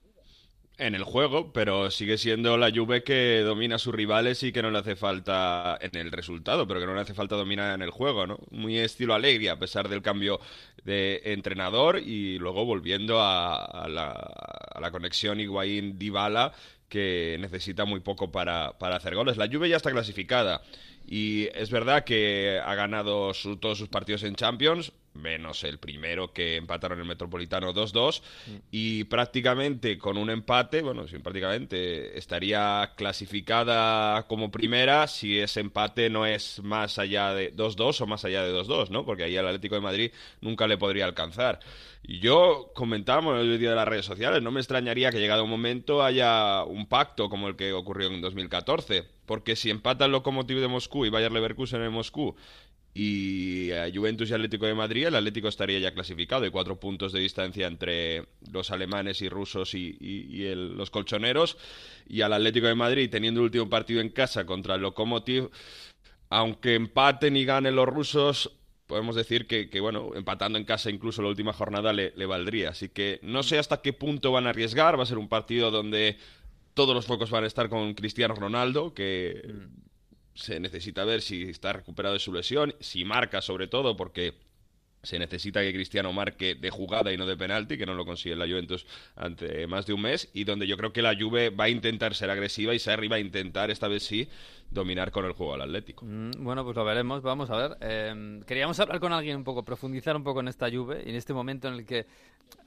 [0.80, 4.62] en el juego, pero sigue siendo la Juve que domina a sus rivales y que
[4.62, 7.82] no le hace falta en el resultado, pero que no le hace falta dominar en
[7.82, 8.40] el juego, ¿no?
[8.50, 10.40] Muy estilo alegre a pesar del cambio
[10.84, 16.54] de entrenador y luego volviendo a, la, a la, conexión Higuaín-Dybala
[16.90, 19.38] que necesita muy poco para, para hacer goles.
[19.38, 20.62] La Juve ya está clasificada
[21.08, 26.56] y es verdad que ha ganado todos sus partidos en Champions, menos el primero que
[26.56, 28.56] empataron en el Metropolitano 2-2 mm.
[28.72, 36.10] y prácticamente con un empate, bueno, sí, prácticamente estaría clasificada como primera si ese empate
[36.10, 39.06] no es más allá de 2-2 o más allá de 2-2, ¿no?
[39.06, 41.60] Porque ahí al Atlético de Madrid nunca le podría alcanzar.
[42.04, 45.50] Y yo comentábamos el día de las redes sociales, no me extrañaría que llegado un
[45.50, 50.60] momento haya un pacto como el que ocurrió en 2014, porque si empata el Lokomotiv
[50.60, 52.36] de Moscú y Bayer Leverkusen en Moscú
[52.94, 56.44] y a Juventus y Atlético de Madrid, el Atlético estaría ya clasificado.
[56.44, 59.96] Hay cuatro puntos de distancia entre los alemanes y rusos y,
[60.56, 61.58] los colchoneros.
[62.08, 65.50] Y al Atlético de Madrid, teniendo el último partido en casa contra el Lokomotiv,
[66.30, 68.52] aunque empaten y ganen los rusos,
[68.88, 72.70] podemos decir que, bueno, empatando en casa incluso la última jornada le, le, valdría.
[72.70, 74.98] Así que no sé hasta qué punto van a arriesgar.
[74.98, 76.18] Va a ser un partido donde
[76.74, 79.89] todos los focos van a estar con Cristiano Ronaldo, que Mm.
[80.40, 84.34] Se necesita ver si está recuperado de su lesión, si marca sobre todo, porque
[85.04, 88.36] se necesita que Cristiano marque de jugada y no de penalti, que no lo consigue
[88.36, 91.66] la Juventus ante más de un mes, y donde yo creo que la Juve va
[91.66, 94.28] a intentar ser agresiva y Sarri va a intentar, esta vez sí,
[94.70, 96.06] dominar con el juego al Atlético.
[96.06, 97.78] Mm, Bueno, pues lo veremos, vamos a ver.
[97.82, 101.16] Eh, queríamos hablar con alguien un poco, profundizar un poco en esta Juve y en
[101.16, 102.06] este momento en el que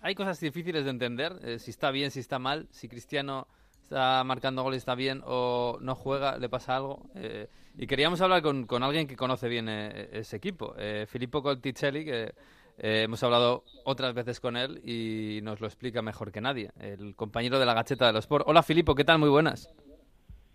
[0.01, 3.47] hay cosas difíciles de entender, eh, si está bien, si está mal, si Cristiano
[3.93, 7.11] está marcando goles, está bien o no juega, le pasa algo.
[7.15, 11.43] eh, y queríamos hablar con, con alguien que conoce bien eh, ese equipo, eh, Filippo
[11.43, 12.33] Colticelli, que
[12.79, 17.15] eh, hemos hablado otras veces con él y nos lo explica mejor que nadie, el
[17.15, 18.47] compañero de la Gacheta de los Sport.
[18.49, 19.19] Hola Filippo, ¿qué tal?
[19.19, 19.69] Muy buenas.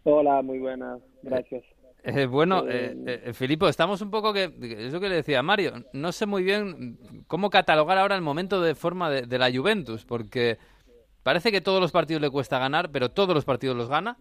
[0.04, 1.64] Hola, muy buenas, gracias.
[2.04, 4.46] Eh, bueno, Eh, eh, eh, Filipo, estamos un poco que,
[4.88, 6.98] eso que le decía Mario, no sé muy bien
[7.28, 10.58] cómo catalogar ahora el momento de forma de, de la Juventus, porque
[11.28, 14.18] parece que todos los partidos le cuesta ganar, pero todos los partidos los gana.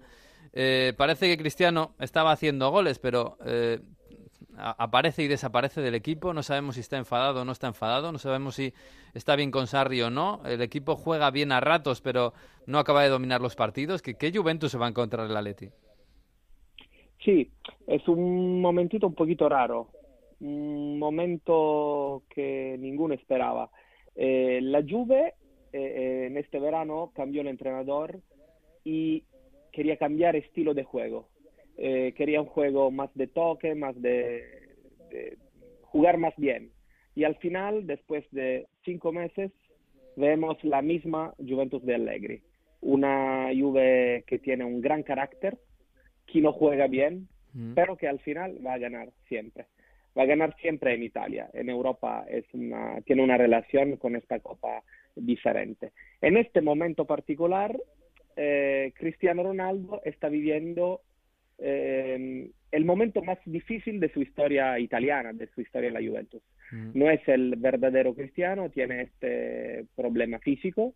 [0.53, 3.79] Eh, parece que Cristiano estaba haciendo goles, pero eh,
[4.57, 6.35] aparece y desaparece del equipo.
[6.35, 8.11] No sabemos si está enfadado o no está enfadado.
[8.11, 8.73] No sabemos si
[9.15, 10.41] está bien con Sarri o no.
[10.47, 12.33] El equipo juega bien a ratos, pero
[12.67, 14.03] no acaba de dominar los partidos.
[14.03, 15.69] ¿Qué, qué Juventus se va a encontrar el Atleti?
[17.25, 17.53] Sí,
[17.87, 19.91] es un momentito un poquito raro,
[20.41, 23.71] un momento que ninguno esperaba.
[24.17, 25.35] Eh, la Juve
[25.73, 28.21] eh, eh, en este verano cambió el entrenador
[28.85, 29.25] y
[29.73, 31.29] quería cambiar estilo de juego.
[31.77, 34.45] Eh, quería un juego más de toque, más de,
[35.11, 35.37] de
[35.83, 36.71] jugar más bien.
[37.15, 39.51] Y al final, después de cinco meses,
[40.17, 42.43] vemos la misma Juventus de Allegri.
[42.81, 45.59] Una Juve que tiene un gran carácter,
[46.27, 47.73] que no juega bien, Mm.
[47.75, 49.67] pero que al final va a ganar siempre.
[50.17, 51.49] Va a ganar siempre en Italia.
[51.55, 54.83] En Europa es una, tiene una relación con esta copa
[55.17, 55.93] diferente.
[56.21, 57.77] En este momento particular,
[58.37, 61.01] eh, Cristiano Ronaldo está viviendo
[61.59, 66.43] eh, el momento más difícil de su historia italiana, de su historia en la Juventus.
[66.71, 66.91] Mm.
[66.95, 70.95] No es el verdadero Cristiano, tiene este problema físico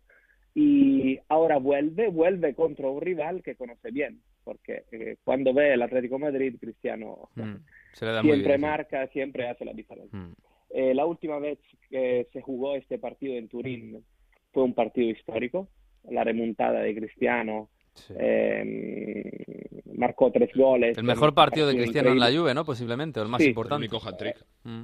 [0.53, 5.81] y ahora vuelve, vuelve contra un rival que conoce bien, porque eh, cuando ve el
[5.81, 7.55] Atlético Madrid, Cristiano Mm,
[7.93, 8.65] Se le da muy siempre bien, sí.
[8.65, 10.19] marca, siempre hace la diferencia.
[10.19, 10.33] Mm.
[10.73, 14.03] Eh, la última vez que se jugó este partido en Turín
[14.53, 15.67] fue un partido histórico,
[16.09, 18.13] la remontada de Cristiano, Sí.
[18.17, 20.97] eh, marcó tres goles.
[20.97, 22.41] El mejor partido de Cristiano en la increíble.
[22.43, 22.65] Juve, ¿no?
[22.65, 23.45] Posiblemente, o el más Sí.
[23.45, 23.79] El importante.
[23.87, 24.45] único hat-trick.
[24.63, 24.83] Mm.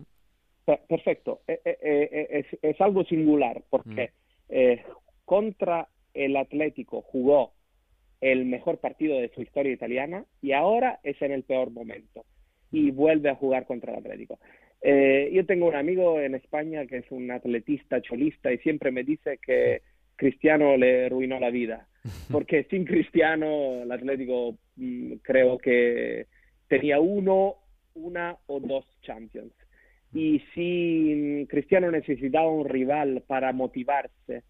[0.66, 4.12] Per- Perfecto, Eh, eh, eh, es, es algo singular porque
[4.50, 4.84] eh,
[5.24, 7.54] contra el Atlético jugó
[8.20, 12.26] el mejor partido de su historia italiana y ahora es en el peor momento
[12.72, 14.40] y vuelve a jugar contra el Atlético.
[14.82, 19.04] Eh, yo tengo un amigo en España que es un atletista cholista y siempre me
[19.04, 19.82] dice que
[20.16, 21.88] Cristiano le arruinó la vida
[22.32, 26.28] porque sin Cristiano el Atlético mm, creo que
[26.68, 27.56] tenía uno,
[27.96, 29.54] una o dos Champions.
[30.14, 34.44] Y si Cristiano necesitaba un rival para motivarse,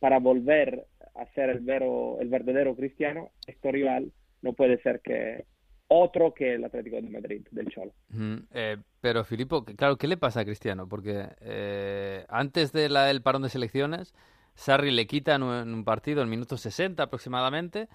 [0.00, 4.12] para volver a ser el, vero, el verdadero Cristiano, este rival
[4.42, 5.44] no puede ser que
[5.88, 7.92] otro que el Atlético de Madrid, del Cholo.
[8.10, 10.88] Mm, eh, pero Filipo, claro, ¿qué le pasa a Cristiano?
[10.88, 14.14] Porque eh, antes del el parón de selecciones,
[14.54, 17.88] Sarri le quita en un, partido en minuto 60 aproximadamente.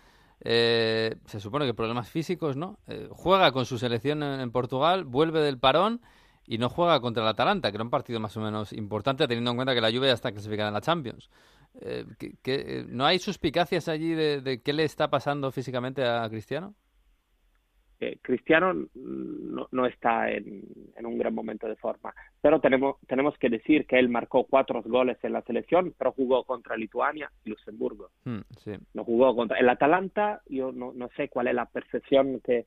[0.46, 2.78] eh, se supone que problemas físicos, ¿no?
[2.88, 6.02] Eh, juega con su selección en, Portugal, vuelve del parón
[6.46, 9.52] y no juega contra el Atalanta, que era un partido más o menos importante, teniendo
[9.52, 11.30] en cuenta que la Juve ya está clasificada en la Champions.
[11.80, 16.28] Eh, ¿qué- qué- eh, ¿No hay suspicacias allí de qué le está pasando físicamente a
[16.30, 16.76] Cristiano?
[18.04, 20.62] Eh, Cristiano no, no está en,
[20.98, 24.82] en un gran momento de forma, pero tenemos, tenemos que decir que él marcó cuatro
[24.84, 28.10] goles en la selección, pero jugó contra Lituania y Luxemburgo.
[28.26, 28.72] Mm, sí.
[28.94, 32.66] no jugó contra el Atalanta, yo no, no sé cuál es la percepción que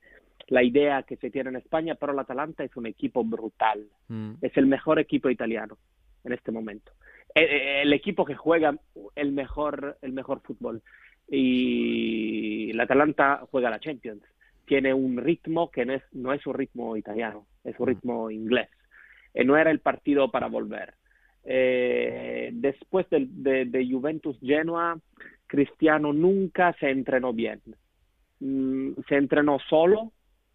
[0.49, 4.35] la idea que se tiene en España, pero el Atalanta es un equipo brutal, Mm.
[4.41, 5.77] es el mejor equipo italiano
[6.25, 6.93] en este momento.
[7.35, 7.45] El,
[7.89, 8.75] el equipo que juega
[9.17, 10.81] el mejor el mejor fútbol
[11.29, 14.23] y el Atalanta juega la Champions.
[14.67, 18.69] Tiene un ritmo que no es, no es un ritmo italiano, es un ritmo inglés.
[19.33, 20.95] Eh, no era el partido para volver.
[21.45, 24.99] Eh, después del- de, de Juventus Genoa,
[25.47, 27.61] Cristiano nunca se entrenó bien.
[28.41, 30.13] Mm, se entrenó solo,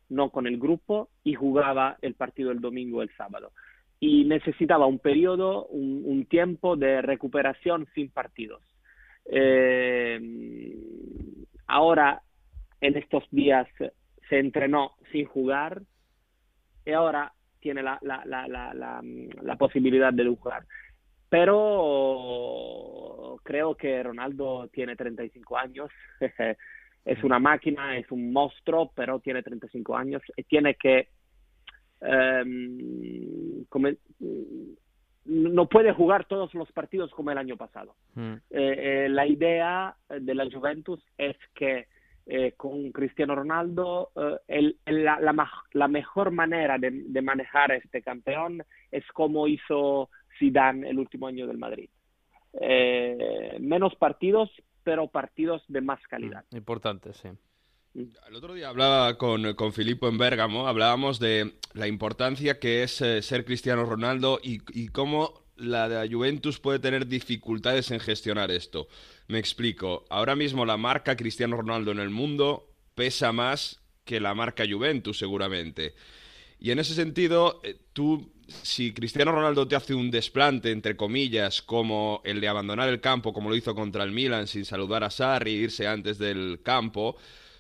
[0.10, 3.54] no con el grupo, y jugaba el partido el domingo o el sábado.
[4.02, 8.62] Y necesitaba un periodo, un, un tiempo de recuperación sin partidos.
[9.26, 10.20] Eh,
[11.68, 12.22] ahora,
[12.82, 13.68] en estos días,
[14.32, 15.82] se entrenó sin jugar
[16.86, 19.02] y ahora tiene la, la, la, la, la,
[19.42, 20.64] la posibilidad de jugar.
[21.28, 25.90] Pero creo que Ronaldo tiene 35 años
[27.06, 31.10] es una máquina, es un monstruo, pero tiene 35 años y tiene que
[33.68, 33.98] come-
[35.26, 37.96] no puede jugar todos los partidos como el año pasado.
[38.16, 38.34] Mm.
[38.34, 41.88] Eh, eh, la idea de la Juventus es que
[42.34, 47.22] eh, con Cristiano Ronaldo eh, el- el- la, la ma- la mejor manera de, de
[47.22, 51.90] manejar a este campeón es como hizo Zidane el último año del Madrid.
[52.54, 54.50] Eh, menos partidos,
[54.84, 56.44] pero partidos de más calidad.
[56.52, 57.30] Importante, sí.
[57.94, 63.02] El otro día hablaba con, con Filippo en Bérgamo, hablábamos de la importancia que es
[63.02, 68.50] eh, ser Cristiano Ronaldo y, y cómo la, la Juventus puede tener dificultades en gestionar
[68.50, 68.88] esto.
[69.32, 70.04] Me explico.
[70.10, 75.18] Ahora mismo la marca Cristiano Ronaldo en el mundo pesa más que la marca Juventus,
[75.18, 75.96] seguramente.
[76.60, 78.30] Y en ese sentido, eh, tú,
[78.62, 83.32] si Cristiano Ronaldo te hace un desplante, entre comillas, como el de abandonar el campo,
[83.32, 87.16] como lo hizo contra el Milan, sin saludar a Sarri, irse antes del campo,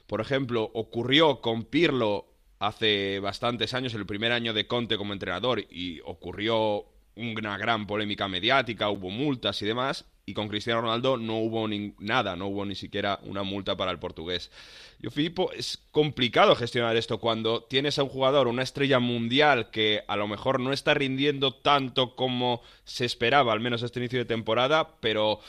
[0.08, 5.62] por ejemplo, ocurrió con Pirlo hace bastantes años, el primer año de Conte como entrenador,
[5.72, 6.84] y ocurrió
[7.16, 11.94] una gran polémica mediática, hubo multas y demás, y con Cristiano Ronaldo no hubo ni
[12.00, 14.52] nada, no hubo ni siquiera una multa para el portugués.
[15.00, 20.02] Yo, Filippo, es complicado gestionar esto cuando tienes a un jugador, una estrella mundial que
[20.08, 24.26] a lo mejor no está rindiendo tanto como se esperaba, al menos este inicio de
[24.26, 25.40] temporada, pero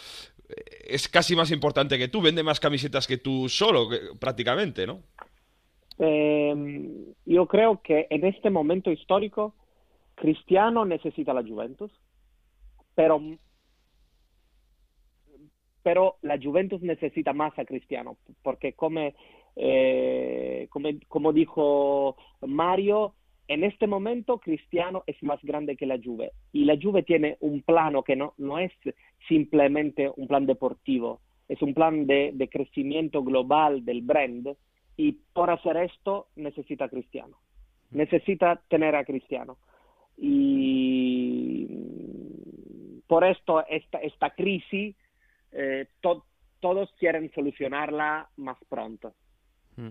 [0.49, 0.55] eh,
[0.89, 5.03] es casi más importante que tú, vende más camisetas que tú solo, que- prácticamente, ¿no?
[5.99, 6.89] Eh,
[7.27, 9.55] yo creo que en este momento histórico
[10.15, 11.91] Cristiano necesita la Juventus,
[12.95, 13.21] pero,
[15.83, 19.15] pero la Juventus necesita más a Cristiano, porque come,
[19.57, 20.69] eh,
[21.09, 23.15] como dijo Mario,
[23.49, 27.63] en este momento Cristiano es más grande que la Juve y la Juve tiene un
[27.63, 28.73] plano que no, no es
[29.29, 34.57] simplemente un plan deportivo, es un plan de, de crecimiento global del brand
[34.97, 37.37] y por hacer esto necesita Cristiano,
[37.91, 39.59] necesita tener a Cristiano.
[40.17, 41.67] Y
[43.07, 44.95] por esto esta crisis
[45.53, 46.25] eh, to-
[46.61, 49.15] todos quieren solucionarla más pronto.
[49.77, 49.89] Mm.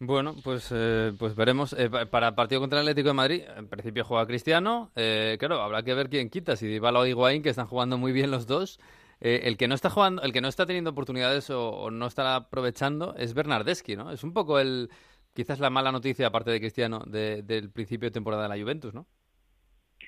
[0.00, 1.72] Bueno, pues, eh, pues veremos.
[1.72, 4.90] Eh, pa- para el partido contra el Atlético de Madrid, en principio juega Cristiano.
[4.96, 8.12] Eh, claro, habrá que ver quién quita, si Dybala o Higuaín, que están jugando muy
[8.12, 8.80] bien los dos.
[9.20, 13.14] El que no está jugando, el que no está teniendo oportunidades o, no está aprovechando
[13.16, 14.10] es Bernardeschi, ¿no?
[14.10, 14.90] Es un poco el,
[15.32, 18.92] quizás la mala noticia, aparte de Cristiano, de- del principio de temporada de la Juventus,
[18.92, 19.06] ¿no?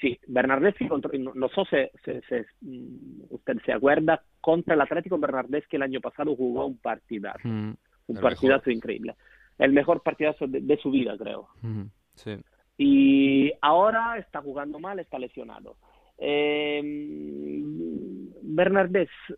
[0.00, 4.80] Sí, Bernardeschi, contra- no, no sé si, si- si, mm, usted se acuerda, contra el
[4.80, 7.74] Atlético Bernardeschi el año pasado jugó un partidazo, Mm,
[8.08, 9.14] un partidazo increíble.
[9.58, 11.48] El mejor partidazo de, de su vida, creo.
[11.62, 11.82] mm,
[12.14, 12.36] sí.
[12.78, 15.76] y ahora está jugando mal, está lesionado.
[16.18, 16.82] Eh,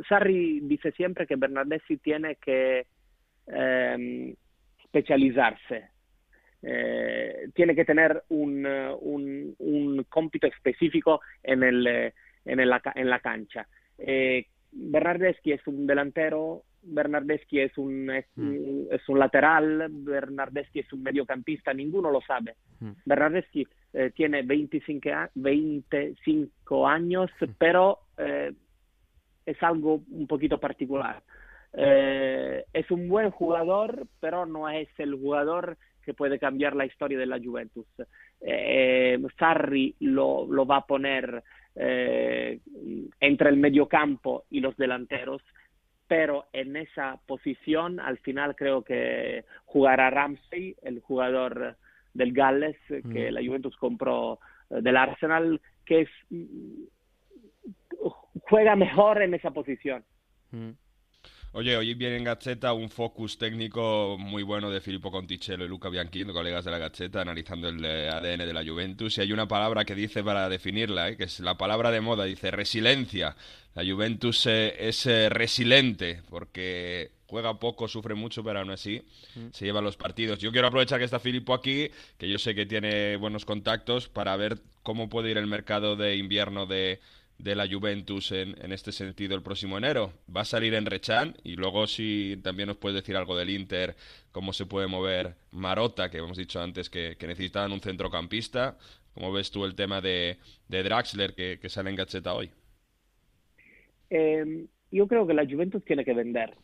[0.09, 2.87] Sarri dice siempre que Bernardeschi tiene que
[3.47, 4.35] eh,
[4.85, 5.89] especializarse,
[6.63, 12.73] Eh, tiene que tener un, eh, un, un compito específico en, el, eh, en, el-
[12.95, 13.67] en la cancha.
[13.99, 20.93] Eh, Bernardeschi es un delantero, Bernardeschi es un, es, un- es un lateral, Bernardeschi es
[20.93, 22.57] un mediocampista, ninguno lo sabe.
[22.81, 22.91] Mm.
[23.05, 28.53] Bernardeschi eh, tiene 25, a- 25 años, pero eh,
[29.47, 31.23] es algo un poquito particular.
[31.73, 35.77] Eh, es un buen jugador, pero no es el jugador
[36.09, 37.85] que puede cambiar la historia de la Juventus.
[38.41, 41.43] Eh, Sarri lo, lo va a poner
[41.77, 42.61] eh,
[43.21, 45.43] entre el mediocampo y los delanteros,
[46.07, 51.77] pero en esa posición al final creo que jugará Ramsey, el jugador
[52.15, 53.35] del Galles eh, que Mm.
[53.35, 54.39] la Juventus compró
[54.71, 56.85] eh, del Arsenal, que es, mm,
[58.49, 60.03] juega mejor en esa posición.
[60.53, 60.71] Mm.
[61.59, 65.89] Oye, hoy viene en Gazzetta un focus técnico muy bueno de Filippo Conticello y Luca
[65.89, 69.19] Bianchini, colegas de la Gazzetta, analizando el eh, ADN de la Juventus.
[69.19, 72.27] Y hay una palabra que dice para definirla, eh, que es la palabra de moda,
[72.27, 73.35] dice resiliencia.
[73.75, 79.03] La Juventus eh, es eh, resiliente porque juega poco, sufre mucho, pero aún así
[79.51, 80.39] se lleva los partidos.
[80.39, 84.37] Yo quiero aprovechar que está Filippo aquí, que yo sé que tiene buenos contactos, para
[84.37, 87.01] ver cómo puede ir el mercado de invierno de,
[87.39, 90.13] de la Juventus en, en este sentido el próximo enero.
[90.35, 93.95] Va a salir en Rechan y luego si también nos puedes decir algo del Inter,
[94.33, 98.77] cómo se puede mover Marota, que hemos dicho antes que, que necesitaban un centrocampista.
[99.15, 102.51] ¿Cómo ves tú el tema de, de Draxler que, que sale en Gacheta hoy?
[104.11, 106.55] Eh, yo creo que la Juventus tiene que vender,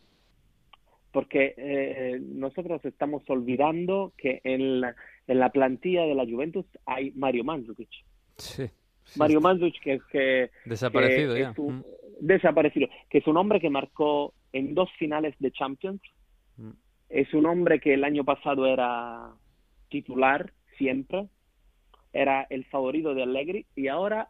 [1.13, 7.11] porque eh, nosotros estamos olvidando que en la, en la plantilla de la Juventus hay
[7.13, 7.91] Mario Mandzukic.
[8.37, 8.71] Sí.
[9.17, 11.55] Mario Mandzukic que, que Desaparecido que ya.
[11.57, 11.85] Mm.
[12.21, 16.01] desaparecido, que es un hombre que marcó en dos finales de Champions,
[16.57, 16.71] Mm.
[17.09, 19.33] es un hombre que el año pasado era
[19.89, 21.29] titular siempre,
[22.13, 24.29] era el favorito de Allegri y ahora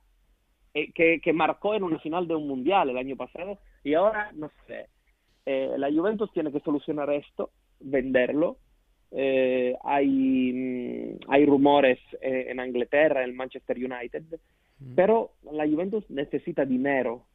[0.73, 4.31] eh, que, que, marcó en una final de un mundial el año pasado y ahora
[4.35, 4.89] no sé.
[5.47, 8.57] Eh, la Juventus tiene que solucionar esto, venderlo.
[9.11, 14.25] Eh, hay, mm, hay rumores eh, en Inglaterra, en Manchester United.
[14.95, 17.27] Pero la Juventus necesita dinero.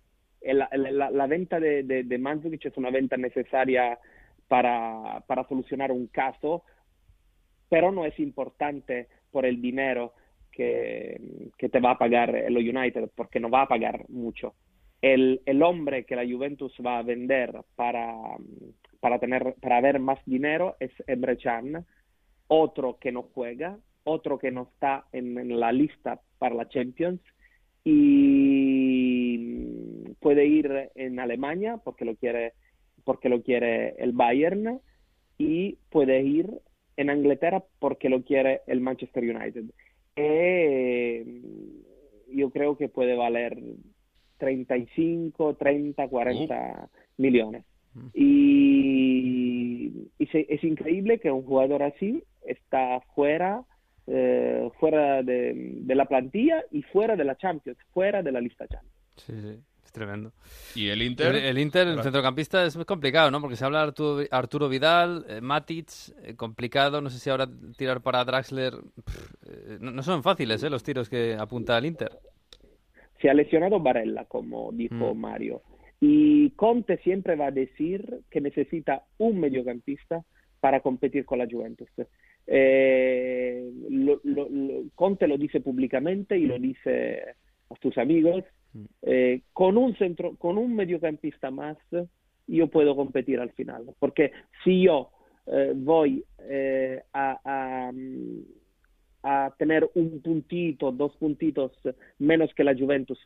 [0.41, 3.99] La, venta de, de, de es una venta necesaria
[4.49, 6.63] para, solucionar un caso,
[7.69, 10.13] pero no es importante por el dinero
[10.51, 11.21] que,
[11.57, 14.55] te va a pagar el United, porque no va a pagar mucho.
[15.01, 18.35] El, hombre que la Juventus va a vender para,
[19.19, 21.37] tener, para ver más dinero es Emre
[22.47, 23.77] otro que no juega,
[24.09, 27.21] otro que no está en, en la lista para la Champions
[27.83, 29.49] y
[30.19, 32.53] puede ir en Alemania porque lo quiere
[33.03, 34.79] porque lo quiere el Bayern
[35.37, 36.49] y puede ir
[36.97, 39.65] en Inglaterra porque lo quiere el Manchester United.
[40.15, 41.25] E
[42.31, 43.57] yo creo que puede valer
[44.37, 46.87] 35, 30, 40 uh.
[47.17, 47.65] millones.
[48.13, 53.63] Y, y se, es increíble que un jugador así está fuera,
[54.07, 58.67] eh, fuera de, de, la plantilla y fuera de la Champions, fuera de la lista
[58.67, 58.95] Champions.
[59.17, 59.59] Sí, sí.
[59.89, 60.31] Es tremendo.
[60.75, 61.35] ¿Y el Inter?
[61.35, 63.41] El, el Inter, el centrocampista, es muy complicado, ¿no?
[63.41, 65.87] Porque se habla de Arturo, Arturo Vidal, eh, Matic,
[66.21, 67.01] eh, complicado.
[67.01, 68.73] No sé si ahora tirar para Draxler.
[68.73, 70.69] Pff, eh, no, no, son fáciles, ¿eh?
[70.69, 72.11] Los tiros que apunta el Inter.
[73.19, 75.17] Se ha lesionado Barella, como dijo mm.
[75.17, 75.63] Mario.
[75.99, 80.23] Y Conte siempre va a decir que necesita un mediocampista
[80.59, 81.89] para competir con la Juventus.
[82.51, 87.21] Eh, lo, lo, lo, Conte lo dice públicamente y lo dice
[87.69, 88.43] a sus amigos.
[89.03, 91.77] Eh, con un centro, con un mediocampista más,
[92.47, 93.85] yo puedo competir al final.
[93.99, 94.31] Porque
[94.63, 95.11] si yo
[95.45, 96.25] eh, voy
[97.13, 97.91] a, a,
[99.23, 101.71] a, tener un puntito, dos puntitos
[102.17, 103.19] menos que la Juventus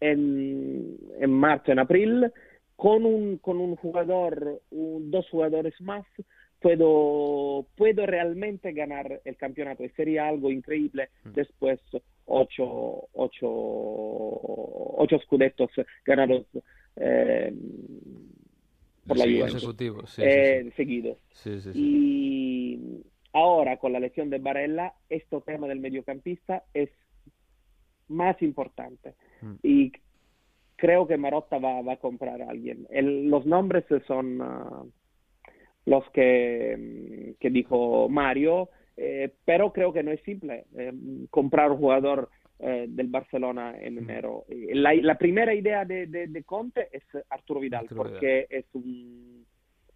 [0.00, 2.32] en, en marzo, en abril,
[2.76, 6.06] con un, con un jugador, un, dos jugadores más,
[6.60, 11.80] puedo, puedo realmente ganar el campeonato y sería algo increíble después
[12.26, 15.70] ocho, ocho, ocho scudettos
[16.04, 16.46] ganados
[16.96, 17.52] eh,
[19.06, 19.76] por la Juventus
[20.14, 21.18] sí, eh, sí, seguidos.
[21.74, 26.90] Y ahora con la lesión de Barella, este tema del mediocampista es
[28.08, 29.14] más importante.
[29.40, 29.54] Mm.
[29.62, 29.92] Y
[30.76, 32.86] creo que Marotta va, va, a comprar a alguien.
[32.90, 34.90] El, los nombres son uh,
[35.86, 38.68] los que, que dijo Mario
[39.02, 40.92] eh, pero creo que no es simple eh,
[41.30, 44.44] comprar un jugador eh, del Barcelona en enero.
[44.74, 48.60] La, la primera idea de, de, de, Conte es Arturo Vidal, Arturo porque Vidal.
[48.60, 49.46] es un,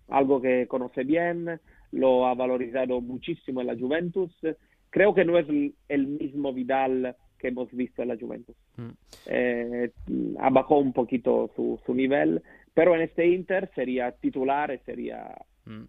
[0.08, 1.60] algo que conoce bien,
[1.92, 4.34] lo ha valorizado muchísimo en la Juventus.
[4.88, 5.46] Creo que no es
[5.88, 8.56] el mismo Vidal que hemos visto en la Juventus.
[8.78, 8.90] Mm.
[9.26, 12.42] Eh, un poquito su, su, nivel,
[12.72, 15.34] pero en este Inter sería titular, sería
[15.66, 15.84] mm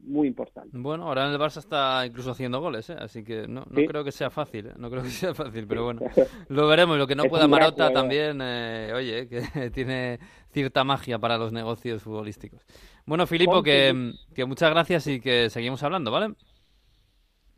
[0.00, 0.70] muy importante.
[0.72, 2.96] Bueno, ahora en el Barça está incluso haciendo goles, ¿eh?
[2.98, 3.86] así que no, no ¿Sí?
[3.86, 4.72] creo que sea fácil, ¿eh?
[4.76, 6.00] no creo que sea fácil, pero bueno,
[6.48, 6.98] lo veremos.
[6.98, 10.18] Lo que no es pueda Marota también, eh, oye, que tiene
[10.50, 12.66] cierta magia para los negocios futbolísticos.
[13.06, 16.34] Bueno, Filipo, que, que, muchas gracias y que seguimos hablando, ¿vale?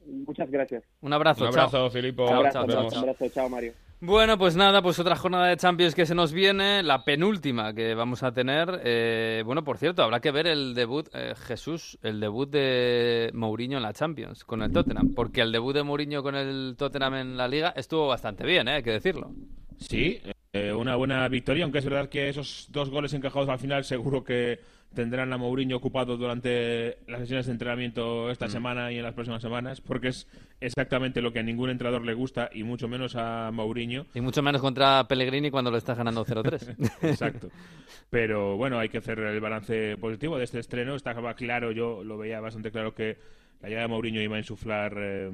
[0.07, 0.85] Muchas gracias.
[1.01, 1.91] Un abrazo, Un abrazo, chao.
[1.91, 2.25] Filipo.
[2.27, 3.73] Un abrazo, chao, chao, Un abrazo, chao, Mario.
[4.07, 7.93] Bueno, pues nada, pues otra jornada de Champions que se nos viene, la penúltima que
[7.97, 8.81] vamos a tener.
[8.85, 13.79] Eh, bueno, por cierto, habrá que ver el debut, eh, Jesús, el debut de Mourinho
[13.79, 17.37] en la Champions con el Tottenham, porque el debut de Mourinho con el Tottenham en
[17.37, 18.75] la Liga estuvo bastante bien, ¿eh?
[18.75, 19.33] hay que decirlo.
[19.79, 20.21] Sí,
[20.53, 24.23] eh, una buena victoria, aunque es verdad que esos dos goles encajados al final seguro
[24.23, 24.61] que
[24.95, 28.51] tendrán a Mourinho ocupado durante las sesiones de entrenamiento esta mm.
[28.51, 30.27] semana y en las próximas semanas, porque es
[30.61, 34.07] exactamente lo que a ningún entrenador le gusta y mucho menos a Mourinho.
[34.15, 36.77] Y mucho menos contra Pellegrini cuando lo está ganando 0-3.
[37.03, 37.49] Exacto.
[38.11, 40.95] Pero bueno, hay que hacer el balance positivo de este estreno.
[40.95, 43.19] Estaba claro, yo lo veía bastante claro que
[43.61, 45.31] la llegada de Mourinho iba a insuflar eh,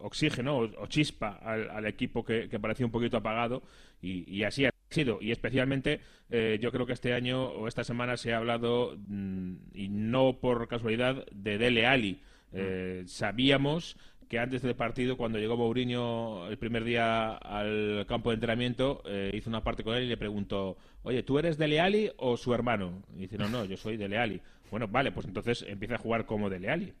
[0.00, 3.62] oxígeno o, o chispa al, al equipo que, que, parecía un poquito apagado
[4.00, 5.18] y, y así ha sido.
[5.20, 6.00] Y especialmente
[6.30, 10.38] eh, yo creo que este año o esta semana se ha hablado, mmm, y no
[10.40, 12.20] por casualidad, de Dele Ali.
[12.52, 13.96] Eh, sabíamos
[14.28, 19.32] que antes del partido, cuando llegó Mourinho el primer día al campo de entrenamiento, eh,
[19.34, 22.54] hizo una parte con él y le preguntó, oye, ¿tú eres Dele Ali o su
[22.54, 23.02] hermano?
[23.16, 24.40] Y dice, no, no, yo soy Dele Ali.
[24.70, 26.92] Bueno, vale, pues entonces empieza a jugar como Dele Ali.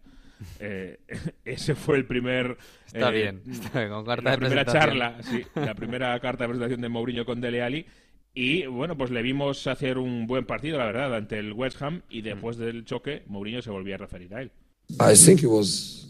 [0.58, 0.98] Eh,
[1.44, 2.56] ese fue el primer.
[2.86, 6.44] Está eh, bien, está bien, con carta la de primera charla, sí, la primera carta
[6.44, 7.86] de presentación de Mourinho con Dele Alli.
[8.32, 12.02] Y bueno, pues le vimos hacer un buen partido, la verdad, ante el West Ham
[12.08, 14.52] y después del choque, Mourinho se volvía a referir a él.
[15.00, 16.08] I think it was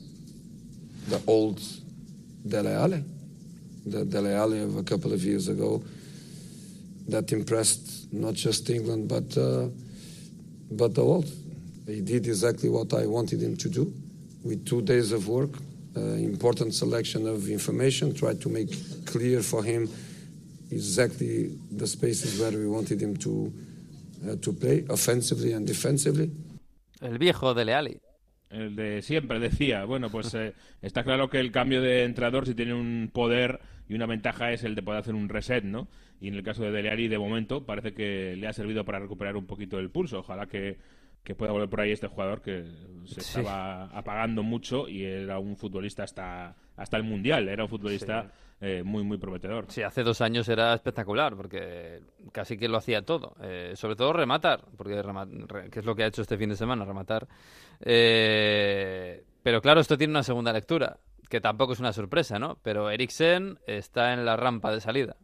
[1.08, 1.60] the old
[2.44, 3.04] Dele Alli,
[3.86, 5.82] the Dele Alli of a couple of years ago
[7.08, 9.68] that impressed not just England but uh,
[10.70, 11.28] but the world.
[11.86, 13.92] He did exactly what I wanted him to do
[14.44, 15.50] with two days of work,
[15.96, 18.70] uh, important selection of information, tried to make
[19.06, 19.88] clear for him
[20.70, 23.52] exactly the spaces where we wanted him to
[24.26, 26.30] uh, to play offensively and defensively.
[27.00, 28.00] El viejo de Leali.
[28.50, 32.54] El de siempre decía, bueno, pues eh, está claro que el cambio de entrenador si
[32.54, 35.88] tiene un poder y una ventaja es el de poder hacer un reset, ¿no?
[36.20, 38.98] Y en el caso de Dele Alli, de momento, parece que le ha servido para
[38.98, 40.18] recuperar un poquito el pulso.
[40.18, 40.76] Ojalá que,
[41.24, 42.64] que pueda volver por ahí este jugador que
[43.04, 43.38] se Sí.
[43.40, 47.48] estaba apagando mucho y era un futbolista hasta, hasta el Mundial.
[47.48, 49.66] Era un futbolista eh, muy, muy prometedor.
[49.68, 52.00] Sí, hace dos años era espectacular porque
[52.32, 53.34] casi que lo hacía todo.
[53.42, 56.50] Eh, sobre todo rematar, porque rema- re- que es lo que ha hecho este fin
[56.50, 57.26] de semana, rematar.
[57.80, 60.98] Eh, pero claro, esto tiene una segunda lectura,
[61.28, 62.58] que tampoco es una sorpresa, ¿no?
[62.62, 65.16] Pero Eriksen está en la rampa de salida.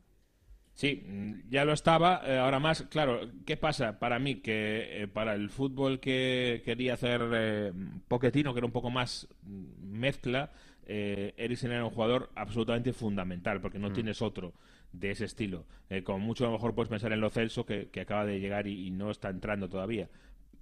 [0.77, 2.83] Sí, mm, ya lo estaba, eh, ahora más.
[2.83, 4.37] Claro, ¿qué pasa para mí?
[4.37, 7.73] Que eh, para el fútbol que quería hacer eh,
[8.09, 10.53] Pochettino, que era un poco más mm, mezcla,
[10.87, 13.93] eh, Eriksen era un jugador absolutamente fundamental, porque no Mm.
[13.95, 14.53] tienes otro
[14.93, 15.65] de ese estilo.
[15.89, 18.39] Eh, como mucho a lo mejor puedes pensar en Lo Celso, que, que acaba de
[18.39, 20.09] llegar y, y no está entrando todavía.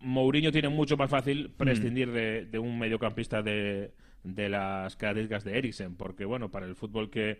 [0.01, 3.91] Mourinho tiene mucho más fácil prescindir de, de un mediocampista de,
[4.23, 7.39] de las características de Eriksen, porque bueno, para el fútbol que,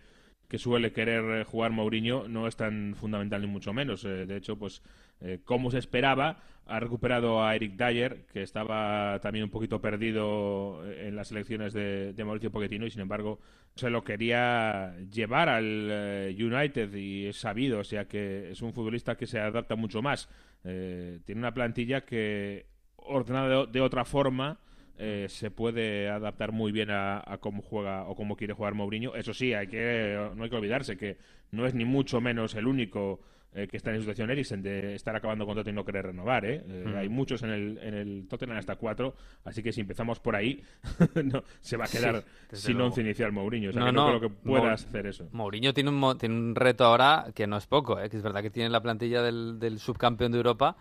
[0.49, 4.05] que suele querer eh, jugar Mourinho no es tan fundamental ni mucho menos.
[4.05, 4.83] Eh, de hecho, pues
[5.21, 10.83] eh, como se esperaba, ha recuperado a Eric Dyer, que estaba también un poquito perdido
[10.87, 13.41] eh, en las elecciones de, de Mauricio Pochettino y sin embargo
[13.75, 19.17] se lo quería llevar al United y es sabido, o sea que es un futbolista
[19.17, 20.29] que se adapta mucho más.
[20.63, 22.67] Tiene una plantilla que
[22.97, 24.61] ordenada de, de otra forma
[24.99, 29.15] eh, se puede adaptar muy bien a, a cómo juega o cómo quiere jugar Mourinho.
[29.15, 31.17] Eso sí, hay que no hay que olvidarse que
[31.53, 33.21] no es ni mucho menos el único
[33.57, 36.45] eh, que está en situación Eriksen de estar acabando contrato y no querer renovar.
[36.45, 36.63] ¿eh?
[36.67, 36.97] Eh, Mm.
[36.97, 39.15] Hay muchos en el, en el Tottenham hasta cuatro,
[39.45, 40.61] así que si empezamos por ahí
[41.25, 42.89] no, se va a quedar sin luego.
[42.89, 43.71] once inicial Mourinho.
[43.71, 45.29] O sea, No, que no, no, creo que puedas Mou- hacer eso.
[45.33, 48.11] Mourinho tiene un, tiene un reto ahora que no es poco, ¿eh?
[48.11, 50.77] que es verdad que tiene la plantilla del, del subcampeón de Europa,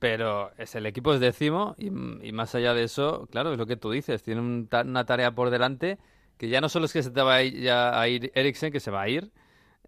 [0.00, 3.66] pero es el equipo es décimo y, y más allá de eso, claro, es lo
[3.66, 5.98] que tú dices, tiene un ta- una tarea por delante
[6.38, 8.72] que ya no solo es que se te va a ir, ya a ir Eriksen,
[8.72, 9.30] que se va a ir.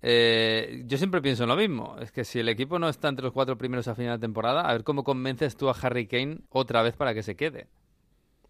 [0.03, 3.25] eh, yo siempre pienso en lo mismo, es que si el equipo no está entre
[3.25, 6.39] los cuatro primeros a final de temporada, a ver cómo convences tú a Harry Kane
[6.51, 7.69] otra vez para que se quede.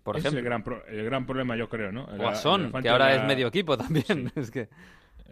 [0.03, 0.41] Por ejemplo.
[0.41, 2.09] es el gran, pro- el gran problema, yo creo, ¿no?
[2.13, 4.33] El- O a el Son, elefante que ahora es medio equipo también.
[4.37, 4.69] Es que...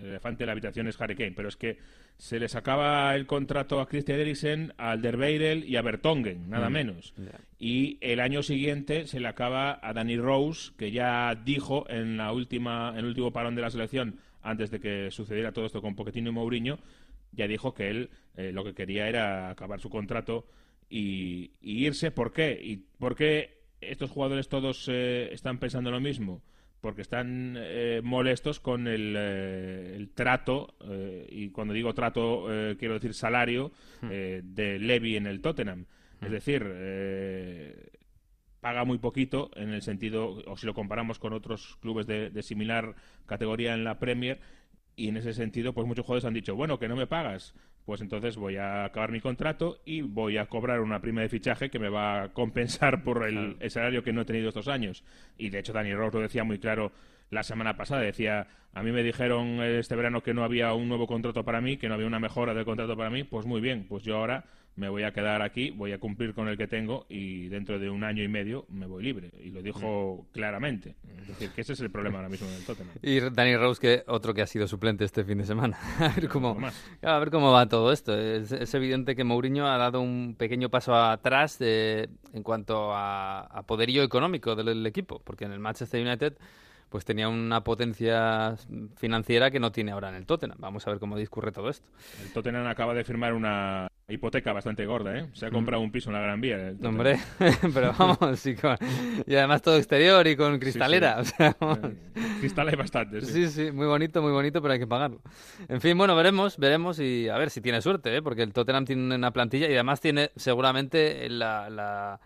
[0.01, 1.79] El elefante de la habitación es Harry Kane, pero es que
[2.17, 6.73] se les acaba el contrato a Christian Eriksen, a Alderweireld y a Bertongen, nada Mm.
[6.73, 7.15] menos.
[7.59, 12.33] Y el año siguiente se le acaba a Danny Rose, que ya dijo en la
[12.33, 15.95] última, en el último parón de la selección, antes de que sucediera todo esto con
[15.97, 16.79] Pochettino y Mourinho,
[17.33, 20.47] ya dijo que él eh, lo que quería era acabar su contrato
[20.89, 22.11] y, y irse.
[22.11, 22.59] ¿Por qué?
[22.63, 26.43] ¿Y por qué estos jugadores todos eh, están pensando lo mismo?
[26.81, 32.77] Porque están eh, molestos con el, eh, el trato, eh, y cuando digo trato eh,
[32.79, 33.73] quiero decir salario,
[34.11, 35.87] eh, de Levy en el Tottenham.
[36.23, 37.91] Es decir, eh,
[38.61, 42.43] paga muy poquito en el sentido, o si lo comparamos con otros clubes de, de
[42.43, 42.95] similar
[43.27, 44.41] categoría en la Premier,
[44.97, 47.55] y en ese sentido, pues muchos jugadores han dicho, bueno, que no me pagas,
[47.85, 51.71] pues entonces voy a acabar mi contrato y voy a cobrar una prima de fichaje
[51.71, 55.05] que me va a compensar por el, el salario que no he tenido estos años.
[55.39, 56.93] Y de hecho, Dani Rose lo decía muy claro
[57.31, 58.03] la semana pasada.
[58.03, 61.77] Decía, a mí me dijeron este verano que no había un nuevo contrato para mí,
[61.77, 63.25] que no había una mejora del contrato para mí.
[63.25, 64.45] Pues muy bien, pues yo ahora
[64.77, 67.91] me voy a quedar aquí, voy a cumplir con el que tengo y dentro de
[67.91, 69.31] un año y medio me voy libre.
[69.45, 70.95] Y lo dijo claramente.
[71.21, 72.95] Es decir, que ese es el problema ahora mismo en el Tottenham.
[73.03, 75.77] Y Danny Rose, que otro que ha sido suplente este fin de semana.
[76.01, 76.57] A ver cómo,
[77.03, 78.19] a ver cómo va todo esto.
[78.19, 83.41] Es, es evidente que Mourinho ha dado un pequeño paso atrás de- en cuanto a,
[83.41, 86.35] a poderío económico del, del equipo, porque en el Manchester United
[86.91, 88.57] pues tenía una potencia
[88.97, 90.59] financiera que no tiene ahora en el Tottenham.
[90.61, 91.89] Vamos a ver cómo discurre todo esto.
[92.23, 95.29] El Tottenham acaba de firmar una hipoteca bastante gorda, ¿eh?
[95.35, 96.73] Se ha comprado un piso en la Gran Vía.
[96.83, 97.17] Hombre,
[97.75, 98.77] pero vamos, sí, con-
[99.25, 101.23] y además todo exterior y con cristalera.
[101.25, 101.33] sí.
[101.33, 101.79] o sea, vamos.
[102.41, 103.33] Cristal hay bastante, sí.
[103.33, 105.21] Sí, sí, muy bonito, muy bonito, pero hay que pagarlo.
[105.69, 108.21] En fin, bueno, veremos, veremos y a ver si tiene suerte, ¿eh?
[108.23, 112.21] porque el Tottenham tiene una plantilla y además tiene seguramente la, la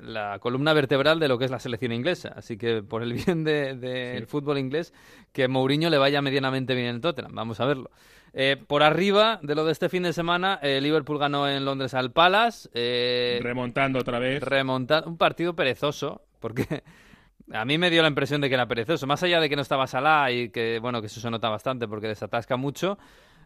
[0.00, 2.32] la columna vertebral de lo que es la selección inglesa.
[2.36, 4.26] Así que por el bien del de, Sí.
[4.26, 4.92] fútbol inglés,
[5.32, 7.34] que Mourinho le vaya medianamente bien en Tottenham.
[7.34, 7.90] Vamos a verlo.
[8.34, 11.92] Eh, por arriba de lo de este fin de semana, eh, Liverpool ganó en Londres
[11.94, 12.68] al Palace.
[12.72, 14.42] eh, Remontando otra vez.
[14.42, 16.82] remontar un partido perezoso, porque
[17.52, 19.06] a mí me dio la impresión de que era perezoso.
[19.06, 21.86] Más allá de que no estaba Salah y que, bueno, que eso se nota bastante
[21.86, 22.98] porque desatasca mucho,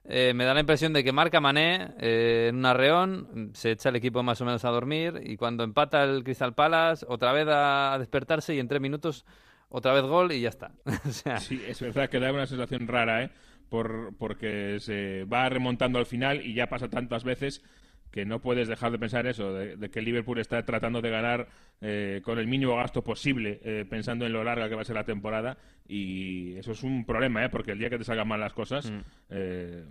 [0.09, 3.89] eh, me da la impresión de que marca Mané eh, en un arreón, se echa
[3.89, 7.47] el equipo más o menos a dormir y cuando empata el Crystal Palace, otra vez
[7.51, 9.25] a, despertarse y en tres minutos
[9.69, 10.73] otra vez gol y ya está.
[11.41, 13.31] Sí, es verdad que da una sensación rara, ¿eh?
[13.69, 17.65] Por, porque se va remontando al final y ya pasa tantas veces
[18.11, 21.49] que no puedes dejar de pensar eso, de, de que Liverpool está tratando de ganar
[21.81, 24.97] eh, con el mínimo gasto posible, eh, pensando en lo larga que va a ser
[24.97, 27.49] la temporada, y eso es un problema, ¿eh?
[27.51, 28.91] porque el día que te salgan mal las cosas,
[29.31, 29.85] eh,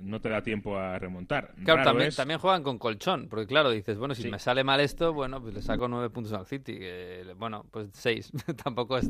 [0.00, 1.54] no te da tiempo a remontar.
[1.64, 4.30] Claro, también, es- también juegan con colchón, porque claro, dices, bueno, si Sí.
[4.30, 7.90] me sale mal esto, bueno, pues le saco nueve puntos al City, que, bueno, pues
[7.92, 8.32] seis,
[8.64, 9.08] tampoco es...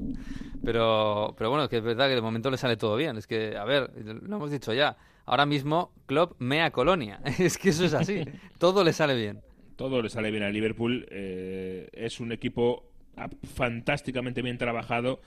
[0.62, 3.56] Pero, pero bueno, que es verdad que de momento le sale todo bien, es que,
[3.56, 7.94] a ver, lo hemos dicho ya, ahora mismo Klopp mea Colonia, es que eso es
[7.94, 8.24] así,
[8.58, 9.40] todo le sale bien.
[9.76, 11.06] todo le sale bien al Liverpool.
[11.10, 12.90] eh, es un equipo
[13.54, 15.20] fantásticamente bien trabajado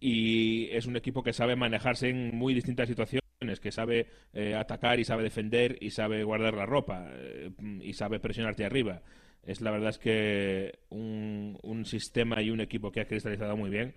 [0.00, 3.20] y es un equipo que sabe manejarse en muy distintas situaciones,
[3.60, 7.50] que sabe eh, atacar y sabe defender y sabe guardar la ropa eh,
[7.82, 9.02] y sabe presionarte arriba.
[9.42, 13.94] Es la verdad es que un sistema y un equipo que ha cristalizado muy bien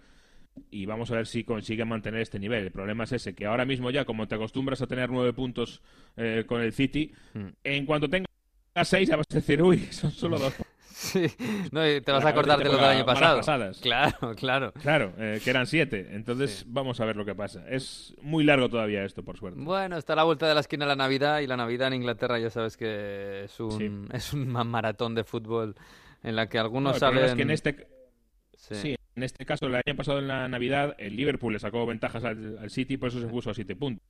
[0.70, 2.66] y vamos a ver si consigue mantener este nivel.
[2.66, 5.82] El problema es ese, que ahora mismo ya como te acostumbras a tener nueve puntos
[6.18, 7.12] eh, con el City,
[7.64, 8.28] en cuanto tengas
[8.84, 10.54] seis ya vas a decir, uy, son solo dos
[10.94, 11.26] Sí,
[11.72, 13.42] no, y te vas a acordar de lo del año pasado.
[13.82, 14.72] Claro, claro.
[14.74, 16.10] Claro, eh, que eran siete.
[16.12, 17.66] Entonces vamos a ver lo que pasa.
[17.68, 19.60] Es muy largo todavía esto, por suerte.
[19.60, 22.40] Bueno, está a la vuelta de la esquina la Navidad y la Navidad en Inglaterra
[22.40, 25.76] ya sabes que es un, es un ma- maratón de fútbol
[26.22, 27.30] en la que No, algunos problema salen...
[27.32, 27.88] es que en este,
[28.56, 28.76] Sí.
[28.76, 32.24] sí, en este caso, el año pasado en la Navidad, el Liverpool le sacó ventajas
[32.24, 34.06] al, al City, por eso se puso a siete puntos.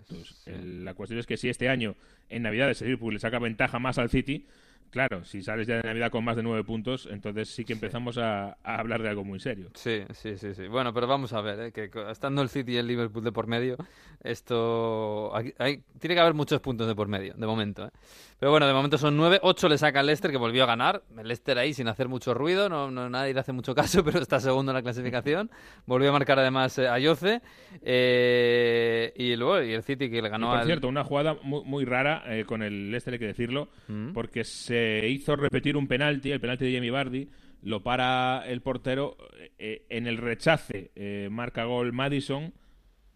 [0.46, 1.96] El- la cuestión es que si este año,
[2.30, 4.46] en Navidades, el Liverpool le saca ventaja más al City,
[4.94, 8.18] claro, si sales ya de Navidad con más de nueve puntos, entonces sí que empezamos
[8.18, 9.70] a, a hablar de algo muy serio.
[9.74, 10.68] Sí, sí, sí, sí.
[10.68, 11.72] Bueno, pero vamos a ver, ¿eh?
[11.74, 13.76] que estando el City y el Liverpool de por medio,
[14.24, 15.36] esto...
[15.36, 17.86] hay- tiene que haber muchos puntos de por medio, de momento.
[17.88, 17.90] ¿eh?
[18.40, 21.02] Pero bueno, de momento son nueve, ocho le saca el Leicester, que volvió a ganar.
[21.18, 24.20] El Leicester ahí sin hacer mucho ruido, no, no- nadie le hace mucho caso, pero
[24.20, 25.50] está segundo en la clasificación.
[25.86, 27.42] Volvió a marcar además eh, a Yoce.
[27.82, 30.66] eh, y luego y el City que le Y, ganó por al...
[30.66, 34.14] cierto, una jugada muy, muy rara eh, con el Leicester, hay que decirlo, Mm.
[34.14, 37.30] porque se hizo repetir un penalti, el penalti de Jamie Vardy,
[37.62, 39.18] lo para el portero,
[39.58, 42.54] eh, en el rechace eh, marca gol Madison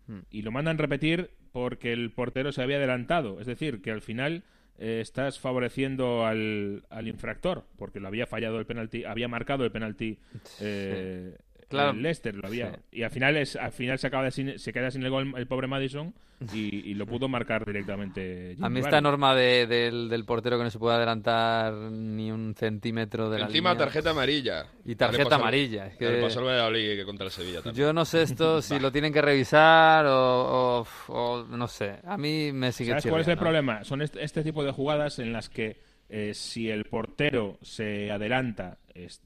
[0.07, 0.20] Mm.
[0.32, 3.39] y lo mandan repetir porque el portero se había adelantado.
[3.39, 4.43] Es decir, que al final
[4.78, 9.72] eh, estás favoreciendo al, al infractor, porque lo había fallado el penalti, había marcado el
[9.72, 10.20] penalti
[10.61, 11.36] eh,
[11.70, 11.91] Claro.
[11.91, 12.72] el Leicester, lo había.
[12.72, 12.82] Sí.
[12.99, 15.34] Y al final, es, al final se, acaba de sin- se queda sin el gol
[15.36, 16.13] el pobre Madison
[16.53, 18.55] y, y lo pudo marcar directamente.
[18.61, 22.55] A mí esta norma de- del, del portero que no se puede adelantar ni un
[22.55, 23.86] centímetro de la Encima línea.
[23.86, 24.68] tarjeta amarilla.
[24.86, 25.88] Y tarjeta pasó amarilla.
[25.88, 27.76] es que- pasó al Valladolid que contra el Sevilla también.
[27.86, 31.95] Yo no sé esto si lo tienen que revisar o, o- o no sé.
[32.05, 33.84] A mí me sigue ¿Sabes cuál es el problema?
[33.84, 35.78] Son este, este tipo de jugadas en las que
[36.10, 38.78] eh, si el portero se adelanta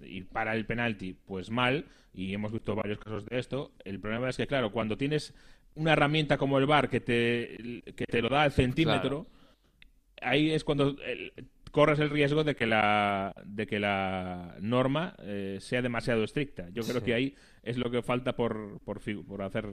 [0.01, 3.71] y para el penalti, pues mal, y hemos visto varios casos de esto.
[3.85, 5.33] El problema es que, claro, cuando tienes
[5.75, 9.27] una herramienta como el VAR que te, que te lo da al centímetro,
[10.21, 11.31] ahí es cuando el-
[11.71, 16.67] corres el riesgo de que la, de que la norma eh, sea demasiado estricta.
[16.73, 17.05] Yo creo Sí.
[17.05, 19.65] que ahí es lo que falta por, por, por hacer...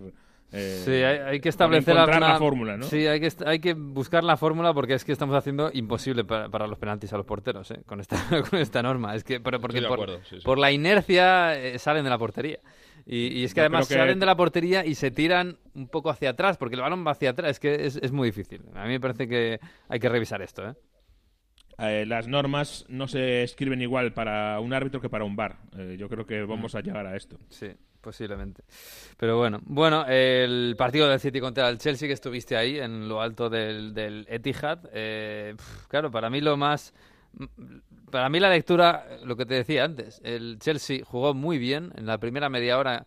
[0.53, 2.85] eh, Sí, hay, hay que establecer alguna- la fórmula, ¿no?
[2.85, 6.49] Sí, hay que, hay que buscar la fórmula porque es que estamos haciendo imposible para,
[6.49, 7.83] para los penaltis a los porteros, ¿eh?
[7.87, 8.17] con, esta,
[8.51, 9.15] con esta norma.
[9.15, 10.45] Es que, pero porque por, acuerdo, sí, sí.
[10.45, 12.61] por la inercia eh, salen de la portería.
[13.07, 15.89] Y, y es que Yo además que- salen de la portería y se tiran un
[15.89, 17.53] poco hacia atrás, porque el balón va hacia atrás.
[17.53, 18.63] Es que es, es muy difícil.
[18.75, 20.69] A mí me parece que hay que revisar esto.
[20.69, 20.75] ¿eh?
[21.79, 25.59] Eh, las normas no se escriben igual para un árbitro que para un bar.
[25.97, 26.49] yo creo que Mm.
[26.49, 27.39] vamos a llegar a esto.
[27.51, 27.69] Sí,
[28.09, 28.63] posiblemente.
[29.19, 33.21] Pero bueno, bueno, el partido del City contra el Chelsea que estuviste ahí en lo
[33.21, 35.55] alto del, del Etihad, eh,
[35.89, 36.95] claro, para mí lo más,
[38.11, 42.07] para mí la lectura, lo que te decía antes, el Chelsea jugó muy bien en
[42.07, 43.07] la primera media hora.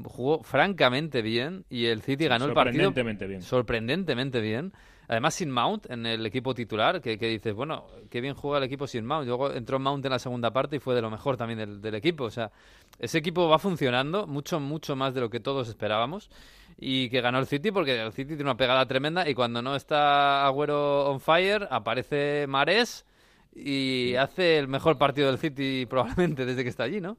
[0.00, 3.42] Jugó francamente bien y el City ganó el partido sorprendentemente bien.
[3.42, 4.72] sorprendentemente bien.
[5.08, 8.64] Además, sin Mount en el equipo titular, que, que dices, bueno, qué bien juega el
[8.64, 9.26] equipo sin Mount.
[9.26, 11.94] Luego entró Mount en la segunda parte y fue de lo mejor también del, del
[11.94, 12.24] equipo.
[12.24, 12.52] O sea,
[12.98, 16.30] ese equipo va funcionando mucho, mucho más de lo que todos esperábamos.
[16.78, 19.74] Y que ganó el City porque el City tiene una pegada tremenda y cuando no
[19.74, 23.04] está Agüero on fire, aparece Mares
[23.54, 27.16] y hace el mejor partido del City probablemente desde que está allí, ¿no?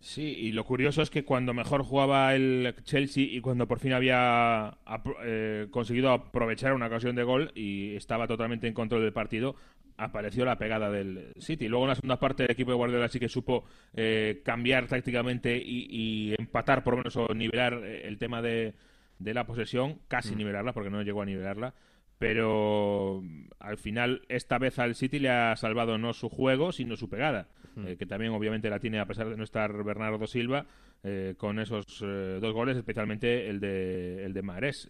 [0.00, 3.92] Sí, y lo curioso es que cuando mejor jugaba el Chelsea y cuando por fin
[3.92, 4.78] había
[5.22, 9.56] eh, conseguido aprovechar una ocasión de gol y estaba totalmente en control del partido,
[9.98, 11.68] apareció la pegada del City.
[11.68, 15.58] Luego en la segunda parte el equipo de Guardiola sí que supo eh, cambiar tácticamente
[15.62, 18.74] y, empatar por lo menos o nivelar eh, el tema de,
[19.18, 20.38] la posesión, casi mm.
[20.38, 21.74] nivelarla porque no llegó a nivelarla
[22.18, 23.22] pero
[23.58, 27.48] al final esta vez al City le ha salvado no su juego, sino su pegada,
[27.84, 30.66] eh, que también obviamente la tiene a pesar de no estar Bernardo Silva
[31.02, 34.88] eh, con esos eh, dos goles, especialmente el de el de Mares.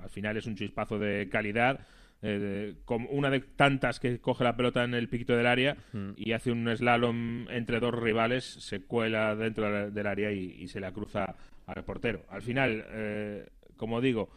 [0.00, 1.80] al final es un chispazo de calidad.
[2.84, 5.76] como una de tantas que coge la pelota en el piquito del área
[6.16, 10.80] y hace un slalom entre dos rivales, se cuela dentro del área y, y se
[10.80, 11.34] la cruza
[11.66, 12.24] al portero.
[12.30, 14.30] Al final, como digo,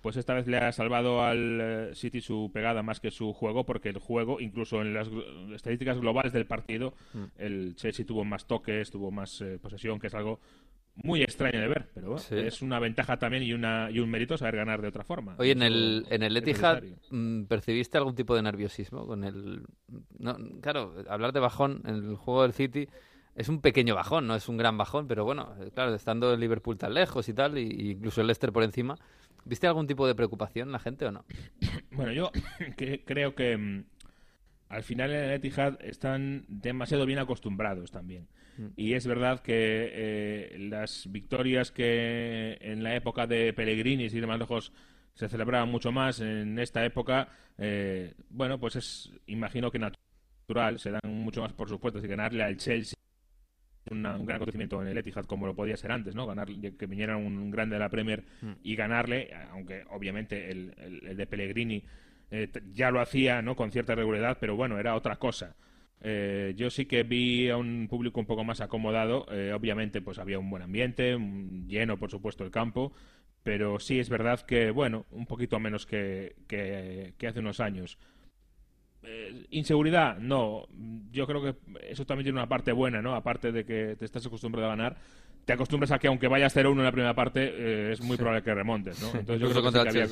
[0.00, 3.64] pues esta vez le ha salvado al eh, City su pegada más que su juego,
[3.64, 5.08] porque el juego, incluso en las
[5.54, 7.24] estadísticas globales del partido, mm.
[7.38, 10.40] el Chelsea tuvo más toques, tuvo más eh, posesión, que es algo
[10.94, 14.56] muy extraño de ver, pero es una ventaja también y, una, y un mérito saber
[14.56, 15.36] ganar de otra forma.
[15.38, 19.62] Oye, en el, en el Etihad, mm, ¿percibiste algún tipo de nerviosismo con el...?
[20.62, 22.88] claro, hablar de bajón en el juego del City
[23.36, 26.78] es un pequeño bajón, no es un gran bajón, pero bueno, claro, estando el Liverpool
[26.78, 28.96] tan lejos y tal, y, incluso el Leicester por encima,
[29.46, 31.24] ¿Viste algún tipo de preocupación la gente o no?
[31.92, 32.30] Bueno, yo
[33.06, 33.84] creo que mm,
[34.68, 38.28] al final en el Etihad están demasiado bien acostumbrados también.
[38.58, 38.66] Mm.
[38.76, 44.26] Y es verdad que eh, las victorias que en la época de Pellegrini, si de
[44.26, 44.72] más lejos,
[45.14, 50.90] se celebraban mucho más en esta época, eh, bueno, pues es, imagino que natural, se
[50.90, 52.96] dan mucho más por supuesto, si ganarle al Chelsea
[53.90, 56.26] un gran acontecimiento en el Etihad como lo podía ser antes, ¿no?
[56.26, 58.52] Ganar, que viniera un grande de la Premier mm.
[58.62, 61.82] y ganarle, aunque obviamente el, el, de Pellegrini
[62.30, 63.54] eh, ya lo hacía, ¿no?
[63.54, 65.56] Con cierta regularidad, pero bueno, era otra cosa.
[66.00, 69.26] Eh, yo sí que vi a un público un poco más acomodado.
[69.30, 71.16] Eh, obviamente, pues había un buen ambiente,
[71.66, 72.92] lleno, por supuesto, el campo.
[73.42, 77.98] Pero sí es verdad que, bueno, un poquito menos que, que hace unos años.
[79.08, 80.66] Eh, inseguridad, no.
[81.12, 81.54] Yo creo que
[81.88, 83.14] eso también tiene una parte buena, ¿no?
[83.14, 84.96] Aparte de que te estás acostumbrado a ganar,
[85.46, 88.42] te acostumbras a que aunque vayas 0-1 en la primera parte, eh, es muy probable
[88.42, 89.08] que remontes, ¿no?
[89.16, 90.08] Entonces yo creo que, había,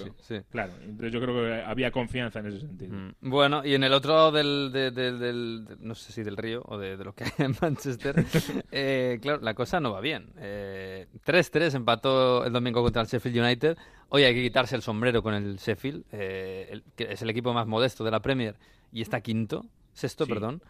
[0.49, 2.95] claro, entonces yo creo que había confianza en ese sentido.
[2.95, 3.14] Mm.
[3.20, 7.16] Bueno, y en el otro del, del, no sé si del Río o de, lo
[7.16, 8.24] que hay en Manchester,
[8.70, 10.32] eh, claro, la cosa no va bien.
[10.37, 13.76] 3-3 empató el domingo contra el Sheffield United.
[14.11, 18.05] Hoy hay que quitarse el sombrero con el Sheffield, que es el equipo más modesto
[18.05, 18.55] de la Premier
[18.93, 20.62] y está quinto, sexto, perdón.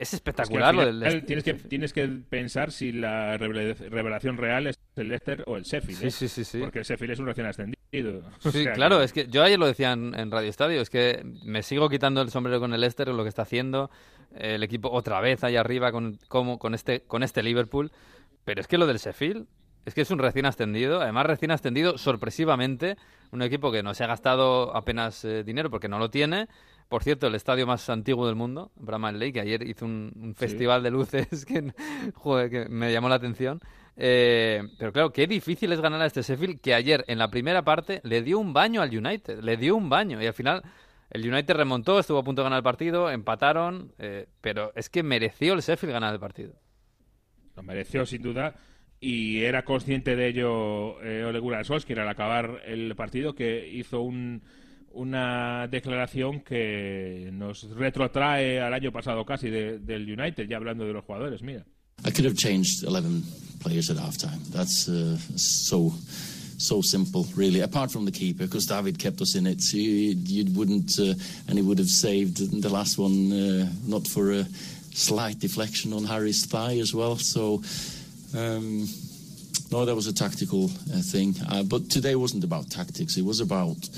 [0.00, 5.08] Es espectacular lo del tienes que, tienes que pensar si la revelación real es el
[5.08, 6.04] Leicester o el Sheffield.
[6.04, 6.10] ¿eh?
[6.10, 7.76] Sí, sí, sí, Porque el Sheffield es un recién ascendido.
[8.50, 11.90] Sí, claro, es que yo ayer lo decía en, Radio Estadio, es que me sigo
[11.90, 13.90] quitando el sombrero con el Leicester, lo que está haciendo
[14.34, 17.92] el equipo otra vez ahí arriba con, como, con, este, con este Liverpool.
[18.46, 19.46] Pero es que lo del Sheffield
[19.84, 22.96] es que es un recién ascendido, además recién ascendido sorpresivamente,
[23.32, 26.48] un equipo que no se ha gastado apenas eh, dinero porque no lo tiene,
[26.90, 30.82] por cierto, el estadio más antiguo del mundo, Bramall Lake, que ayer hizo un, festival
[30.82, 31.72] de luces que,
[32.50, 33.60] que me llamó la atención.
[33.96, 37.62] Eh, pero claro, qué difícil es ganar a este Sheffield que ayer en la primera
[37.62, 40.62] parte le dio un baño al United, le dio un baño y al final
[41.10, 45.04] el United remontó, estuvo a punto de ganar el partido, empataron, eh, pero es que
[45.04, 46.54] mereció el Sheffield ganar el partido.
[47.54, 48.56] Lo mereció sin duda
[48.98, 54.00] y era consciente de ello eh, Ole Gunnar Solskjaer al acabar el partido que hizo
[54.00, 54.42] un
[54.92, 60.92] una declaración que nos retrotrae al año pasado casi de, del United, ya hablando de
[60.92, 61.64] los jugadores, mira.
[62.04, 63.22] I could have changed 11
[63.60, 64.42] players at halftime.
[64.50, 65.92] That's uh, so
[66.60, 67.60] so simple, really.
[67.60, 71.14] Apart from the keeper, because David kept us in it, you, you wouldn't, uh,
[71.48, 74.44] and he would have saved the last one, uh, not for a
[74.92, 77.16] slight deflection on Harry's thigh as well.
[77.16, 77.62] So,
[78.36, 78.86] um,
[79.70, 81.34] no, that was a tactical uh, thing.
[81.48, 83.16] Uh, but today wasn't about tactics.
[83.16, 83.88] It was about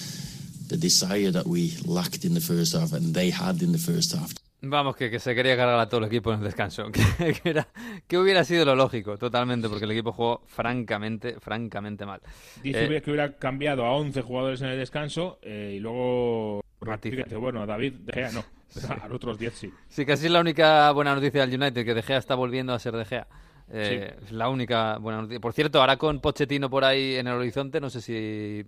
[0.72, 4.14] the desire that we lacked in the first half and they had in the first
[4.14, 4.32] half.
[4.64, 6.86] Vamos, que, que, se quería cargar a todo el equipo en el descanso.
[6.92, 7.68] Que, que, era,
[8.06, 12.20] que hubiera sido lo lógico, totalmente, porque el equipo jugó francamente, francamente mal.
[12.62, 16.62] Dice eh, que hubiera cambiado a 11 jugadores en el descanso eh, y luego...
[17.00, 18.44] Fíjate, bueno, a David De Gea no,
[18.88, 19.70] a los otros 10 sí.
[19.88, 22.78] Sí, casi es la única buena noticia del United, que De Gea está volviendo a
[22.78, 23.28] ser De Gea.
[23.70, 25.40] Eh, Es la única buena noticia.
[25.40, 28.64] Por cierto, ahora con Pochettino por ahí en el horizonte, no sé si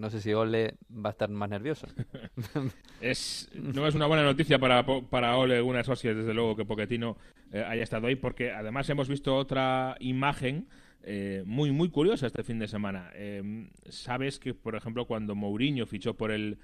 [0.00, 1.86] no sé si Ole va a estar más nervioso.
[3.00, 7.16] es, no es una buena noticia para, para Ole una Socios, desde luego, que Pochettino
[7.52, 10.68] eh, haya estado ahí, porque además hemos visto otra imagen
[11.02, 13.10] eh, muy, muy curiosa este fin de semana.
[13.14, 16.58] Eh, Sabes que, por ejemplo, cuando Mourinho fichó por el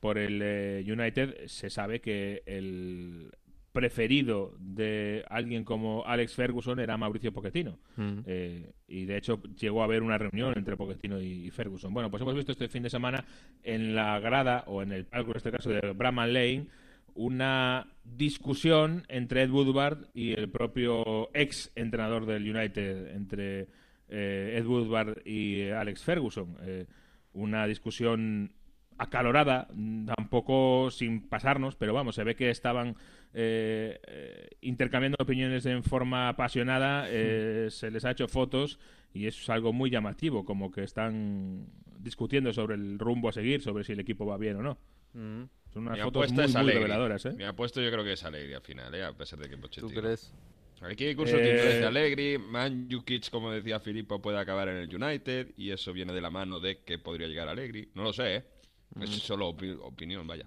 [0.00, 3.32] por el eh, United, se sabe que el
[3.78, 7.78] preferido de alguien como Alex Ferguson era Mauricio Pochettino.
[7.94, 8.18] Mm.
[8.26, 11.94] Eh, y de hecho llegó a haber una reunión entre Pochettino y Ferguson.
[11.94, 13.24] Bueno, pues hemos visto este fin de semana
[13.62, 16.66] en la grada, o en el palco en este caso de Bramall Lane,
[17.14, 23.68] una discusión entre Ed Woodward y el propio ex entrenador del United, entre
[24.08, 26.56] eh, Ed Woodward y eh, Alex Ferguson.
[26.62, 26.86] Eh,
[27.32, 28.50] una discusión
[28.98, 32.96] acalorada, mm, tampoco sin pasarnos, pero vamos, se ve que estaban
[33.32, 38.78] eh, eh, intercambiando opiniones en forma apasionada, eh, se les ha hecho fotos
[39.14, 41.66] y eso es algo muy llamativo, como que están
[41.98, 44.78] discutiendo sobre el rumbo a seguir, sobre si el equipo va bien o no.
[45.14, 45.44] Mm.
[45.72, 47.32] Son unas Mi fotos muy, reveladoras, ¿eh?
[47.32, 49.04] Mi apuesto yo creo que es Allegri al final, ¿eh?
[49.04, 49.92] a pesar de que Pochettino.
[49.92, 50.32] ¿Tú crees?
[50.80, 55.48] Aquí hay curso Eh, interesa Allegri, Manjukic, como decía Filippo, puede acabar en el United
[55.56, 57.90] y eso viene de la mano de que podría llegar Allegri.
[57.94, 58.44] No lo sé, ¿eh?
[59.00, 60.46] Es solo opi- opinión, vaya.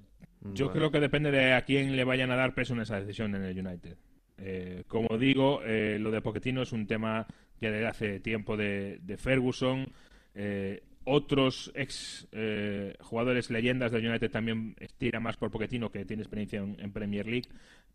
[0.53, 3.35] Yo creo que depende de a quién le vayan a dar peso en esa decisión
[3.35, 3.95] en el United.
[4.37, 7.27] Eh, como digo, eh, lo de Pochettino es un tema
[7.59, 9.91] ya de hace tiempo de, de Ferguson.
[10.33, 16.23] Eh, otros ex eh, jugadores leyendas del United también estiran más por Pochettino, que tiene
[16.23, 17.49] experiencia en, en Premier League.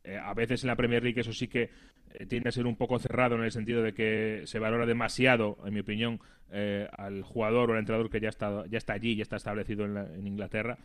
[0.05, 1.71] Eh, a veces en la Premier League eso sí que
[2.15, 5.59] eh, tiende a ser un poco cerrado en el sentido de que se valora demasiado,
[5.65, 6.21] en mi opinión,
[6.53, 9.85] eh, al jugador o al entrenador que ya está, ya está allí, ya está establecido
[9.85, 10.79] en, la- en Inglaterra.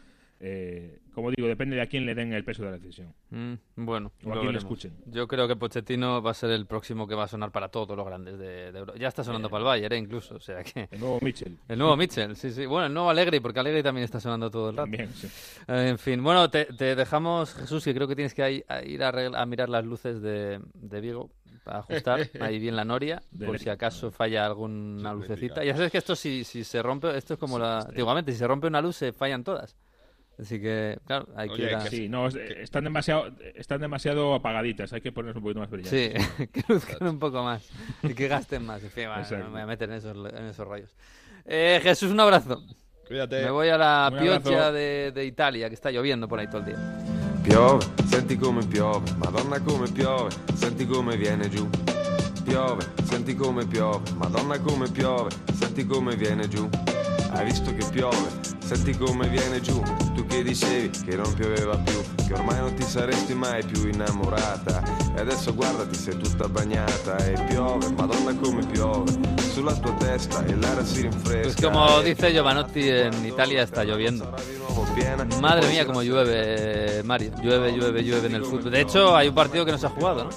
[0.44, 3.14] Eh, como digo, depende de a quién le den el peso de la decisión.
[3.30, 4.64] Mm, bueno, O a lo quién le veremos.
[4.64, 4.94] escuchen.
[5.06, 7.96] Yo creo que Pochettino va a ser el próximo que va a sonar para todos
[7.96, 8.98] los grandes de, de Europa.
[8.98, 9.98] Ya está sonando para el Bayern, ¿eh?
[9.98, 10.36] incluso.
[10.36, 10.88] O sea que...
[10.90, 11.58] El nuevo Mitchell.
[11.68, 12.66] El nuevo Mitchell, sí, sí.
[12.66, 14.86] Bueno, el nuevo Allegri, porque Allegri también está sonando todo el rato.
[14.90, 15.28] También, sí.
[15.68, 19.10] Eh, en fin, bueno, te, te dejamos, Jesús, que creo que tienes que ir a,
[19.10, 21.30] a mirar las luces de, de Vigo
[21.64, 25.64] para ajustar ahí bien la noria, De por si acaso falla alguna lucecita.
[25.64, 27.80] Ya sabes que esto si, si se rompe, esto es como la...
[27.82, 29.76] Antiguamente, si se rompe una luz se fallan todas.
[30.42, 31.84] Así que, claro, hay que Oye, ir a...
[31.84, 35.70] que Sí, no, es- están demasiado, están demasiado apagaditas, hay que ponerse un poquito más
[35.70, 36.24] brillantes.
[36.38, 37.70] Sí, que luzcan un poco más
[38.02, 38.84] y que gasten más.
[38.84, 40.90] En fin, bueno, no me voy a meter en esos, en esos rollos.
[41.46, 42.64] Eh, Jesús, un abrazo.
[43.08, 43.44] Cuídate.
[43.44, 44.72] Me voy a la abrazo.
[44.72, 46.98] de, de Italia, que está lloviendo por ahí todo el día.
[47.44, 51.68] Piove, senti come piove, madonna come piove, senti come viene giù.
[52.46, 56.68] Piove, senti come piove, madonna come piove, senti come viene giù.
[57.32, 58.30] Hai visto che piove,
[58.60, 59.82] senti come viene giù.
[60.32, 64.82] Che dicevi che non pioveva più, che ormai non ti saresti mai più innamorata.
[65.14, 69.12] E adesso guardati, sei tutta bagnata e piove, madonna come piove,
[69.52, 71.42] sulla tua testa e l'aria si rinfresca.
[71.42, 74.34] Pues como e dice Giovanotti, en Italia está lloviendo.
[75.42, 77.34] Madre mía, como llueve, Mario.
[77.44, 78.72] Llueve, llueve, llueve en el fútbol.
[78.72, 80.32] De hecho, hay un partido que no se ha jugado, ¿no?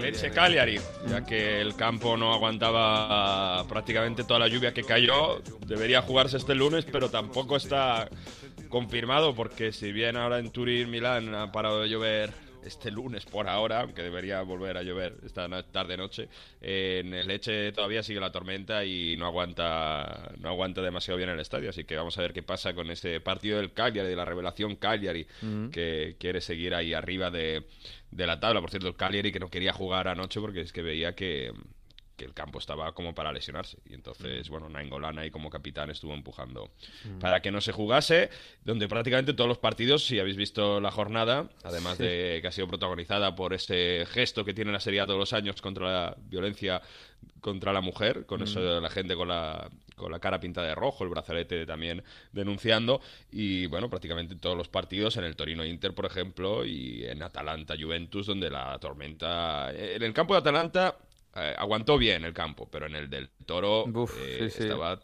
[0.00, 5.42] Leche Cagliari, ya que el campo no aguantaba prácticamente toda la lluvia que cayó.
[5.66, 8.08] Debería jugarse este lunes, pero tampoco está
[8.70, 12.32] confirmado porque si bien ahora en Turín, Milán ha parado de llover
[12.64, 16.28] este lunes por ahora, aunque debería volver a llover esta no- tarde-noche,
[16.60, 21.40] en el Leche todavía sigue la tormenta y no aguanta no aguanta demasiado bien el
[21.40, 24.26] estadio, así que vamos a ver qué pasa con ese partido del Cagliari, de la
[24.26, 25.26] revelación Cagliari,
[25.72, 27.64] que quiere seguir ahí arriba de,
[28.10, 28.60] de la tabla.
[28.60, 31.52] Por cierto, el Cagliari que no quería jugar anoche porque es que veía que,
[32.20, 33.78] que el campo estaba como para lesionarse.
[33.88, 36.70] Y entonces, bueno, Nainggolan ahí como capitán estuvo empujando
[37.18, 38.28] para que no se jugase,
[38.62, 42.68] donde prácticamente todos los partidos, si habéis visto la jornada, además de que ha sido
[42.68, 46.82] protagonizada por ese gesto que tiene la Serie todos los años contra la violencia
[47.40, 50.74] contra la mujer, con eso de la gente con la, con la cara pintada de
[50.74, 52.02] rojo, el brazalete también
[52.32, 53.00] denunciando,
[53.32, 57.76] y bueno, prácticamente todos los partidos, en el Torino Inter, por ejemplo, y en Atalanta
[57.80, 59.72] Juventus, donde la tormenta...
[59.72, 60.98] En el campo de Atalanta
[61.36, 64.62] eh, aguantó bien el campo, pero en el del Toro Uf, eh, sí, sí.
[64.64, 65.00] estaba...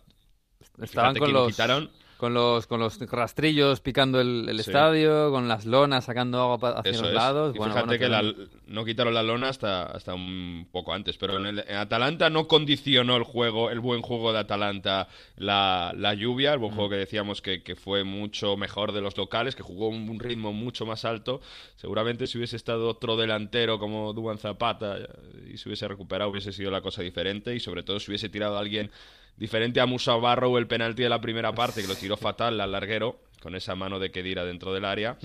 [0.80, 1.90] Estaban con los, quitaron.
[2.16, 4.70] Con los con los rastrillos picando el, el Sí.
[4.70, 7.14] estadio, con las lonas sacando agua hacia Eso los es.
[7.14, 7.54] lados.
[7.54, 11.16] Y Bueno, fíjate bueno, que la- no quitaron la lona hasta, hasta un poco antes,
[11.18, 15.92] pero en, el, en Atalanta no condicionó el juego, el buen juego de Atalanta, la,
[15.96, 19.54] la lluvia, el buen juego que decíamos que, que fue mucho mejor de los locales,
[19.54, 21.40] que jugó un, un ritmo mucho más alto.
[21.76, 25.06] Seguramente si hubiese estado otro delantero como Duan Zapata eh,
[25.52, 28.56] y se hubiese recuperado hubiese sido la cosa diferente y sobre todo si hubiese tirado
[28.56, 28.90] a alguien
[29.36, 32.72] diferente a Musa Barrow el penalti de la primera parte, que lo tiró fatal al
[32.72, 35.18] larguero, con esa mano de Kedira dentro del área.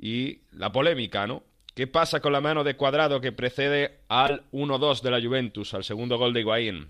[0.00, 1.42] Y la polémica, ¿no?
[1.74, 5.82] ¿Qué pasa con la mano de Cuadrado que precede al 1-2 de la Juventus, al
[5.82, 6.88] segundo gol de Higuaín?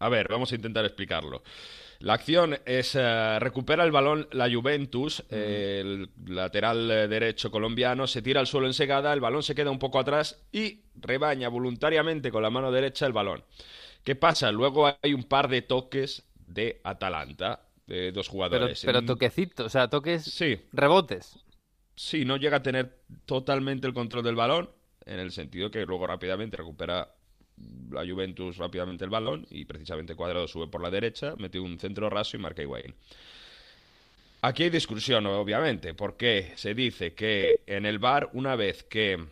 [0.00, 1.42] A ver, vamos a intentar explicarlo.
[2.00, 8.06] La acción es eh, recupera el balón la Juventus, eh, el lateral eh, derecho colombiano
[8.06, 11.48] se tira al suelo en segada, el balón se queda un poco atrás y rebaña
[11.48, 13.44] voluntariamente con la mano derecha el balón.
[14.04, 14.52] ¿Qué pasa?
[14.52, 18.82] Luego hay un par de toques de Atalanta de dos Pero, jugadores.
[18.82, 20.60] pero En- toquecitos, o sea, toques Sí.
[20.72, 21.38] rebotes.
[21.96, 24.70] Sí, no llega a tener totalmente el control del balón,
[25.06, 27.14] en el sentido que luego rápidamente recupera
[27.90, 32.10] la Juventus rápidamente el balón y precisamente Cuadrado sube por la derecha, mete un centro
[32.10, 32.94] raso y marca Higuaín.
[34.42, 39.24] Aquí hay discusión, obviamente, porque se dice que en el bar una vez que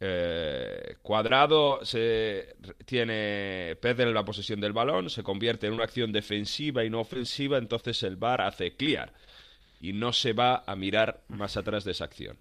[0.00, 6.84] eh, Cuadrado se tiene pierde la posesión del balón, se convierte en una acción defensiva
[6.84, 9.12] y no ofensiva, entonces el bar hace clear
[9.80, 12.38] y no se va a mirar más atrás de esa acción.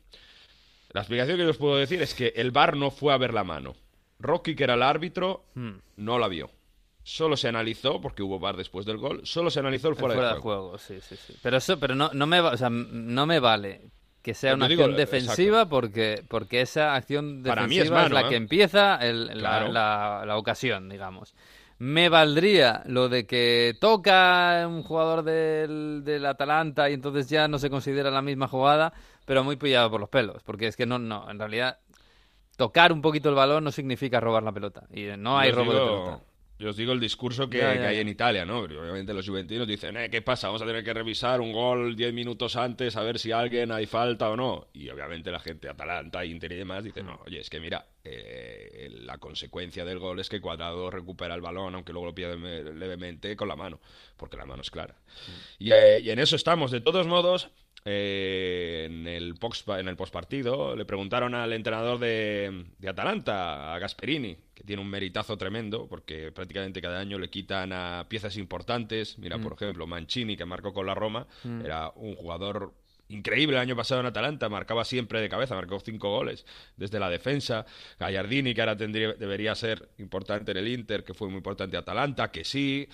[0.93, 3.33] La explicación que yo os puedo decir es que el bar no fue a ver
[3.33, 3.75] la mano.
[4.19, 5.73] Rocky, que era el árbitro, Hmm.
[5.97, 6.49] no la vio.
[7.03, 10.13] Solo se analizó, porque hubo bar después del gol, solo se analizó el El fuera,
[10.15, 10.61] fuera de de juego.
[10.63, 11.35] juego, sí, sí, sí.
[11.41, 13.81] Pero eso, pero no, no me va, o sea, no me vale
[14.27, 15.17] que sea una digo, acción exacto.
[15.17, 18.29] defensiva porque, porque esa acción Para defensiva mí es mano, la ¿eh?
[18.29, 19.71] que empieza el- la, Claro.
[19.71, 21.33] la- la ocasión, digamos.
[21.79, 27.57] Me valdría lo de que toca un jugador del, del Atalanta y entonces ya no
[27.57, 28.91] se considera la misma jugada,
[29.25, 31.77] pero muy pillado por los pelos, porque es que no, no, en realidad
[32.57, 35.79] tocar un poquito el balón no significa robar la pelota y no hay robo de
[35.79, 36.19] pelota.
[36.59, 38.61] Yo os digo el discurso que, Ya, que ya, hay en Italia, ¿no?
[38.61, 40.47] Porque obviamente los juventinos dicen, eh, ¿qué pasa?
[40.47, 43.85] Vamos a tener que revisar un gol 10 minutos antes a ver si alguien hay
[43.85, 44.67] falta o no.
[44.73, 48.89] Y obviamente la gente Atalanta, Inter y demás dice, no, oye, es que mira, eh,
[48.91, 52.63] la consecuencia del gol es que Cuadrado recupera el balón, aunque luego lo pierde me-
[52.73, 53.79] levemente con la mano,
[54.17, 54.95] porque la mano es clara.
[55.59, 56.71] Y, eh, y en eso estamos.
[56.71, 57.49] De todos modos,
[57.89, 63.79] eh, en el post en el postpartido le preguntaron al entrenador de, de Atalanta, a
[63.79, 69.17] Gasperini, que tiene un meritazo tremendo, porque prácticamente cada año le quitan a piezas importantes.
[69.17, 69.41] Mira, Mm.
[69.43, 71.61] por ejemplo, Mancini, que marcó con la Roma, Mm.
[71.65, 72.73] era un jugador
[73.09, 76.45] increíble el año pasado en Atalanta, marcaba siempre de cabeza, marcó cinco goles
[76.75, 77.65] desde la defensa.
[77.99, 81.81] Gallardini, que ahora tendría, debería ser importante en el Inter, que fue muy importante en
[81.81, 82.87] Atalanta, que sí.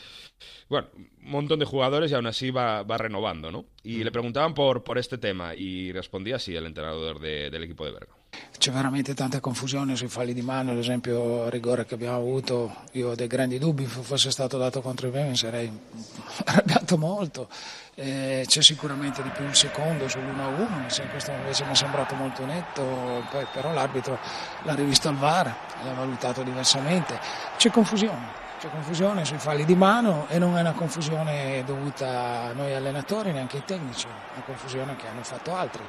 [0.70, 3.66] Bueno, un montón de jugadores y aún así va, va renovando, ¿no?
[3.84, 7.86] Y le preguntaban por, por este tema y respondía así el entrenador de- del equipo
[7.86, 8.22] de Bergamo.
[8.58, 12.74] C'è veramente tanta confusione sui falli di mano, ad esempio il rigore che abbiamo avuto,
[12.94, 15.70] io ho dei grandi dubbi, se fosse stato dato contro di me mi sarei
[16.46, 17.48] arrabbiato molto.
[17.96, 22.44] Eh, c'è sicuramente di più il secondo sull'1-1, se questo invece mi è sembrato molto
[22.44, 24.18] netto, poi però l'arbitro
[24.64, 27.20] l'ha rivisto al VAR, l'ha valutato diversamente.
[27.58, 28.42] C'è confusione.
[28.60, 33.32] C'è confusione sui falli di mano e non è una confusione dovuta a noi allenatori,
[33.32, 35.84] neanche ai tecnici, è una confusione che hanno fatto altri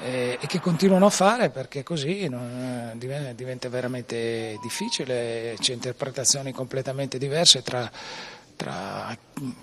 [0.00, 6.52] eh, e che continuano a fare perché così non- diven- diventa veramente difficile, c'è interpretazioni
[6.52, 7.90] completamente diverse tra,
[8.56, 9.16] tra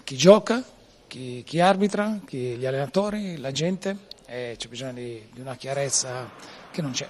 [0.04, 0.64] chi gioca,
[1.08, 3.98] chi, chi arbitra, chi- gli allenatori, la gente
[4.28, 6.30] e c'è bisogno di, di una chiarezza
[6.72, 7.08] che non c'è.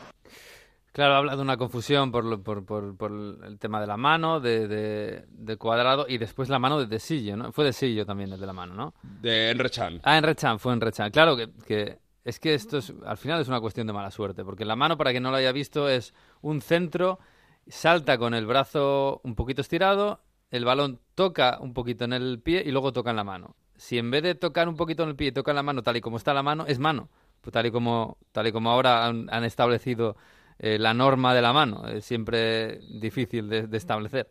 [0.91, 4.39] Claro, habla de una confusión por, lo- por, por, por el tema de la mano,
[4.39, 7.51] de, de, de cuadrado y después la mano de Desillo, ¿no?
[7.51, 8.93] Fue Desillo también el de la mano, ¿no?
[9.03, 9.99] De Enre Chan.
[10.03, 11.11] Ah, en Rechan, fue en Rechan.
[11.11, 14.45] Claro que, que es que esto es, al final es una cuestión de mala suerte,
[14.45, 17.19] porque la mano, para quien no lo haya visto, es un centro,
[17.67, 22.63] salta con el brazo un poquito estirado, el balón toca un poquito en el pie
[22.65, 23.55] y luego toca en la mano.
[23.77, 25.97] Si en vez de tocar un poquito en el pie, toca en la mano tal
[25.97, 27.09] y como está la mano, es mano.
[27.41, 30.15] Pues tal y como, tal y como ahora han, establecido
[30.59, 34.27] eh, la norma de la mano, es siempre difícil de, establecer.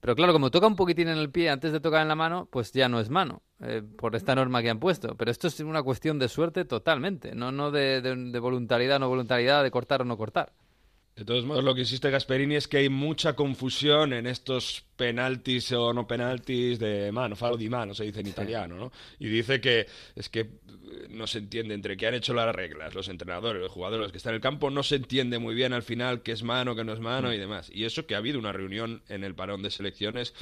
[0.00, 2.48] Pero claro, como toca un poquitín en el pie antes de tocar en la mano,
[2.50, 5.14] pues ya no es mano, eh, por esta norma que han puesto.
[5.16, 9.08] Pero esto es una cuestión de suerte totalmente, no, no de, de, de voluntariedad, no
[9.08, 10.52] voluntariedad, de cortar o no cortar.
[11.16, 15.70] De todos modos, lo que insiste Gasperini es que hay mucha confusión en estos penaltis
[15.72, 18.92] o no penaltis de mano, fallo di mano, se dice en italiano, ¿no?
[19.18, 20.48] Y dice que es que eh,
[21.10, 24.18] no se entiende entre que han hecho las reglas, los entrenadores, los jugadores, los que
[24.18, 26.84] están en el campo, no se entiende muy bien al final qué es mano, qué
[26.84, 27.70] no es mano y demás.
[27.74, 30.32] Y eso que ha habido una reunión en el parón de selecciones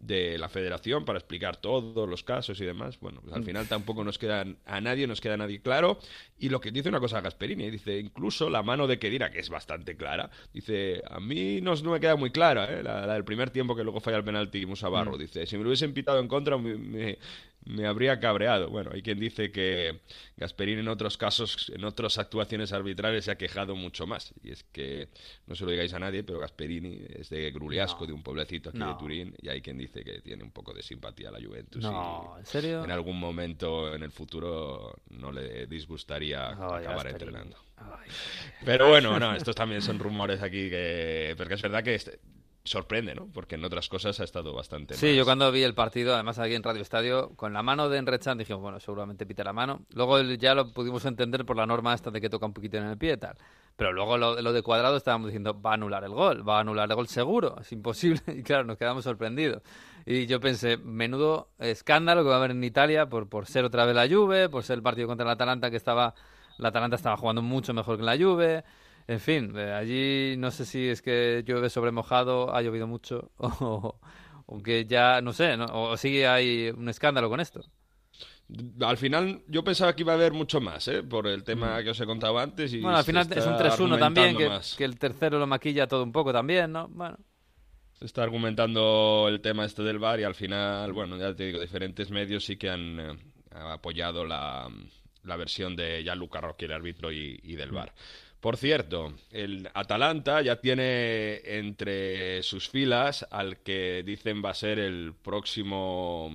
[0.00, 2.98] de la federación para explicar todos los casos y demás.
[3.00, 5.98] Bueno, pues al final tampoco nos queda a nadie, nos queda a nadie claro.
[6.38, 9.48] Y lo que dice una cosa Gasperini, dice, incluso la mano de Kedira, que es
[9.50, 12.82] bastante clara, dice, a mí no, no me queda muy clara, ¿eh?
[12.82, 15.16] la, la del primer tiempo que luego falla el penalti Musa Barro.
[15.16, 15.18] Mm.
[15.18, 17.18] Dice, si me lo hubiesen pitado en contra me, me-
[17.68, 18.70] me habría cabreado.
[18.70, 20.00] Bueno, hay quien dice que
[20.36, 24.32] Gasperini en otros casos, en otras actuaciones arbitrales se ha quejado mucho más.
[24.42, 25.08] Y es que,
[25.46, 28.78] no se lo digáis a nadie, pero Gasperini es de Gruliasco, de un pueblecito aquí
[28.78, 28.92] No.
[28.94, 31.82] de Turín, y hay quien dice que tiene un poco de simpatía a la Juventus.
[31.82, 32.84] No, y ¿en serio?
[32.84, 37.10] En algún momento en el futuro no le disgustaría acabar Gasperini.
[37.12, 37.56] entrenando.
[38.64, 41.34] Pero bueno, no, estos también son rumores aquí que...
[41.36, 42.18] Porque es verdad que este-
[42.64, 43.28] sorprende, ¿no?
[43.32, 45.14] Porque en otras cosas ha estado bastante Sí, más.
[45.16, 48.36] yo cuando vi el partido, además aquí en Radio Estadio, con la mano de Enrechan
[48.36, 49.80] dijimos, bueno, seguramente pita la mano.
[49.94, 52.84] Luego ya lo pudimos entender por la norma esta de que toca un poquito en
[52.84, 53.36] el pie y tal.
[53.76, 56.60] Pero luego lo, lo de Cuadrado estábamos diciendo, va a anular el gol, va a
[56.60, 58.20] anular el gol seguro, es imposible.
[58.36, 59.62] Y claro, nos quedamos sorprendidos.
[60.04, 63.84] Y yo pensé, menudo escándalo que va a haber en Italia por, por ser otra
[63.86, 66.14] vez la Juve, por ser el partido contra el Atalanta que estaba...
[66.58, 68.64] La Atalanta estaba jugando mucho mejor que la Juve.
[69.08, 73.30] En fin, eh, allí no sé si es que llueve sobre mojado, ha llovido mucho,
[73.38, 73.98] o,
[74.44, 75.64] o que ya, no sé, ¿no?
[75.64, 77.62] o sigue hay un escándalo con esto.
[78.80, 81.02] Al final yo pensaba que iba a haber mucho más, ¿eh?
[81.02, 82.72] por el tema que os he contado antes.
[82.74, 86.12] Y Bueno, al final es un 3-1 también, que, el tercero lo maquilla todo un
[86.12, 86.88] poco también, ¿no?
[86.88, 87.16] Bueno.
[87.94, 91.60] Se está argumentando el tema este del VAR y al final, bueno, ya te digo,
[91.60, 93.16] diferentes medios sí que han eh,
[93.52, 94.68] apoyado la,
[95.24, 97.92] la versión de Gianluca Rocchi, el árbitro, y, y del VAR.
[98.40, 104.78] Por cierto, el Atalanta ya tiene entre sus filas al que dicen va a ser
[104.78, 106.30] el próximo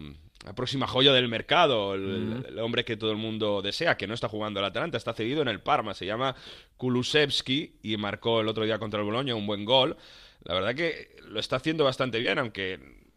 [0.45, 4.13] la próxima joya del mercado, el, el hombre que todo el mundo desea, que no
[4.13, 6.35] está jugando el Atalanta, está cedido en el Parma, se llama
[6.75, 9.95] Kulusevski y marcó el otro día contra el Bologna un buen gol.
[10.43, 12.73] La verdad que lo está haciendo bastante bien, aunque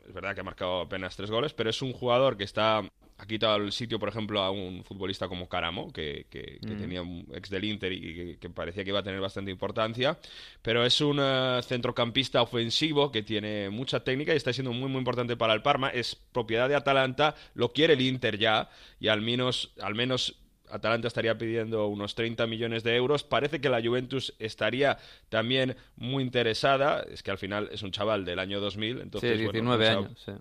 [0.07, 2.83] es verdad que ha marcado apenas tres goles, pero es un jugador que está
[3.19, 6.79] ha quitado el sitio, por ejemplo, a un futbolista como Caramo, que, que- que Mm.
[6.79, 10.19] tenía un ex del Inter y que, que parecía que iba a tener bastante importancia.
[10.61, 14.99] Pero es un eh, centrocampista ofensivo que tiene mucha técnica y está siendo muy, muy
[14.99, 15.89] importante para el Parma.
[15.89, 18.69] Es propiedad de Atalanta, lo quiere el Inter ya,
[19.01, 20.37] y al menos, al menos
[20.69, 23.23] Atalanta estaría pidiendo unos 30 millones de euros.
[23.23, 24.99] Parece que la Juventus estaría
[25.31, 27.03] también muy interesada.
[27.11, 30.07] Es que al final es un chaval del año 2000, entonces sí, bueno, 19 mucha-
[30.09, 30.33] años, sí.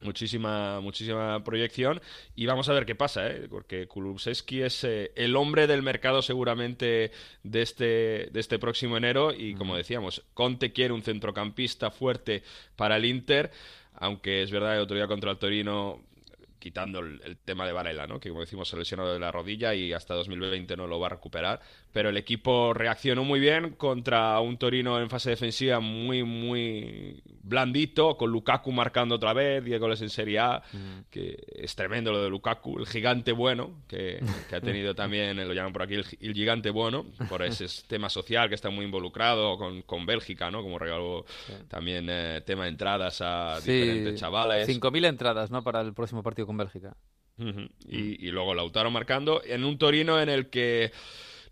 [0.00, 2.00] Muchísima muchísima proyección.
[2.34, 3.46] Y vamos a ver qué pasa ¿eh?
[3.48, 7.10] porque Kulusevski es eh, el hombre del mercado seguramente
[7.42, 9.32] de este de este próximo enero.
[9.32, 12.42] Y como decíamos Conte quiere un centrocampista fuerte
[12.76, 13.50] para el Inter.
[13.98, 16.02] Aunque es verdad el otro día contra el Torino
[16.58, 18.18] quitando el, el tema de Varela, ¿no?
[18.18, 21.10] que como decimos se lesionó de la rodilla y hasta 2020 no lo va a
[21.10, 21.60] recuperar,
[21.96, 28.18] pero el equipo reaccionó muy bien contra un Torino en fase defensiva muy, muy blandito,
[28.18, 30.62] con Lukaku marcando otra vez, 10 goles en Serie A,
[31.08, 35.54] que es tremendo lo de Lukaku, el gigante bueno, que, que ha tenido también, lo
[35.54, 38.84] llaman por aquí el, gi- el gigante bueno, por ese tema social que está muy
[38.84, 40.60] involucrado con, con Bélgica, ¿no?
[40.62, 41.24] como regaló
[41.68, 44.68] también eh, tema de entradas a diferentes chavales.
[44.68, 45.62] 5.000 entradas, ¿no?
[45.64, 46.94] Para el próximo partido con Bélgica.
[47.86, 50.90] Y, y luego Lautaro marcando en un Torino en el que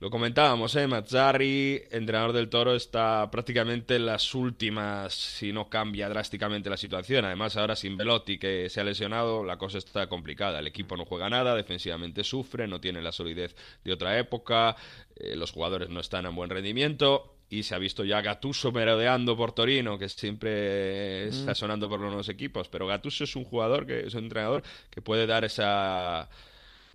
[0.04, 0.86] lo comentábamos, ¿eh?
[0.86, 7.24] Mazzarri, entrenador del Toro, está prácticamente en las últimas, si no cambia drásticamente la situación.
[7.24, 10.58] Además, ahora sin Velotti, que se ha lesionado, la cosa está complicada.
[10.58, 14.76] El equipo no juega nada, defensivamente sufre, no tiene la solidez de otra época,
[15.16, 17.38] eh, los jugadores no están en buen rendimiento.
[17.48, 21.54] Y se ha visto ya Gattuso merodeando por Torino, que siempre está Mm.
[21.54, 22.68] sonando por los nuevos equipos.
[22.68, 26.28] Pero Gattuso es un jugador, que es un entrenador que puede dar esa,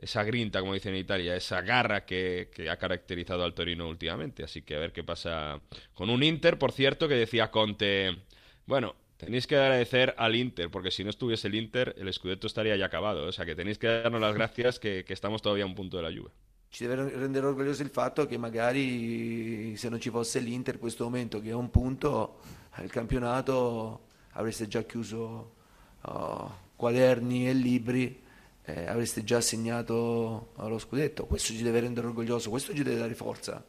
[0.01, 4.43] esa grinta, como dicen en Italia, esa garra que, que ha caracterizado al Torino últimamente.
[4.43, 5.59] Así que a ver qué pasa
[5.93, 8.17] con un Inter, por cierto, que decía Conte,
[8.65, 12.75] bueno, tenéis que agradecer al Inter, porque si no estuviese el Inter, el Scudetto estaría
[12.77, 13.25] ya acabado.
[13.25, 15.97] O sea que tenéis que darnos las gracias que, que estamos todavía a un punto
[15.97, 16.33] de la lluvia.
[16.71, 21.03] Ci deve rendere orgoglioso il fatto che magari se non ci fosse l'Inter in questo
[21.03, 22.41] momento che è un punto
[22.75, 25.55] eh, il campionato avreste già chiuso
[25.99, 28.21] oh, quaderni e libri
[28.65, 31.25] eh, avreste già assegnato allo scudetto.
[31.25, 33.63] Questo ci deve rendere orgoglioso questo ci deve dare forza.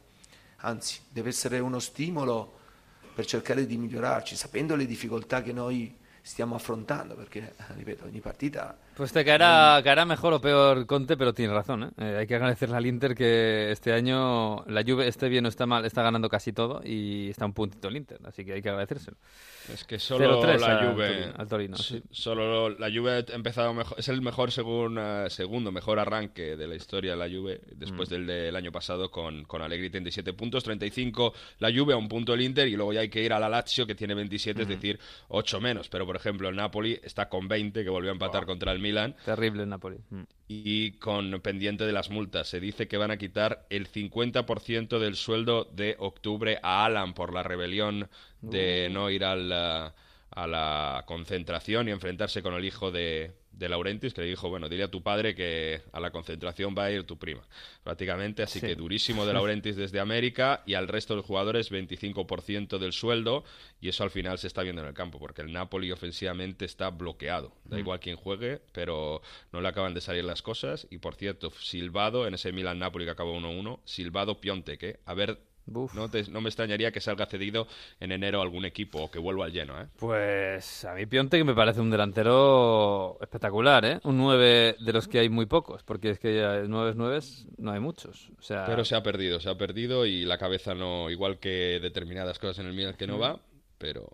[0.57, 2.59] Anzi deve essere uno stimolo
[3.13, 8.77] per cercare di migliorarci sapendo le difficoltà che noi stiamo affrontando perché ripeto ogni partita
[8.95, 11.83] Pues te caerá, caerá mejor o peor Conte, pero tiene razón.
[11.83, 11.89] ¿eh?
[11.97, 15.65] Eh, hay que agradecerle al Inter que este año la Juve esté bien o está
[15.65, 18.69] mal, está ganando casi todo y está un puntito el Inter, así que hay que
[18.69, 19.17] agradecérselo.
[19.73, 22.03] Es que solo 0-3 la Juve, Torino- al Torino, sí.
[22.11, 26.67] solo la Juve ha empezado mejor, es el mejor según, eh, segundo mejor arranque de
[26.67, 28.11] la historia de la Juve después Mm.
[28.13, 32.33] del del año pasado con, con Allegri 37 puntos, 35 la Juve a un punto
[32.33, 34.67] el Inter y luego ya hay que ir a la Lazio que tiene 27, es
[34.67, 38.45] decir, 8 menos, pero por ejemplo el Napoli está con 20 que volvió a empatar
[38.45, 39.97] contra el Milan Terrible el Napoli.
[40.09, 40.23] Mm.
[40.47, 42.47] y con pendiente de las multas.
[42.49, 47.33] Se dice que van a quitar el 50% del sueldo de octubre a Alan por
[47.33, 48.09] la rebelión
[48.41, 48.93] de Uh.
[48.93, 49.91] no ir al, eh,
[50.31, 54.69] a la concentración y enfrentarse con el hijo de, de Laurentis, que le dijo, bueno,
[54.69, 57.41] dile a tu padre que a la concentración va a ir tu prima,
[57.83, 58.41] prácticamente.
[58.41, 58.65] Así Sí.
[58.67, 63.43] que durísimo de Laurentis desde América y al resto de los jugadores 25% del sueldo
[63.81, 66.89] y eso al final se está viendo en el campo, porque el Napoli ofensivamente está
[66.91, 67.53] bloqueado.
[67.65, 67.79] Da Mm.
[67.81, 69.21] igual quién juegue, pero
[69.51, 70.87] no le acaban de salir las cosas.
[70.89, 74.99] Y por cierto, Silvado en ese Milan-Napoli que acabó 1-1, Silvado Piontek, ¿eh?
[75.05, 75.39] A ver
[75.93, 77.67] No, te- no me extrañaría que salga cedido
[77.99, 79.87] en enero a algún equipo o que vuelva al lleno, ¿eh?
[79.97, 83.99] Pues a mí Piontek me parece un delantero espectacular, ¿eh?
[84.03, 87.19] Un 9 de los que hay muy pocos, porque es que ya 9 9
[87.57, 88.29] no hay muchos.
[88.37, 91.79] O sea, Pero se ha perdido, se ha perdido y la cabeza no, igual que
[91.81, 93.21] determinadas cosas en el Milan que no Mm.
[93.21, 93.39] va,
[93.77, 94.07] pero,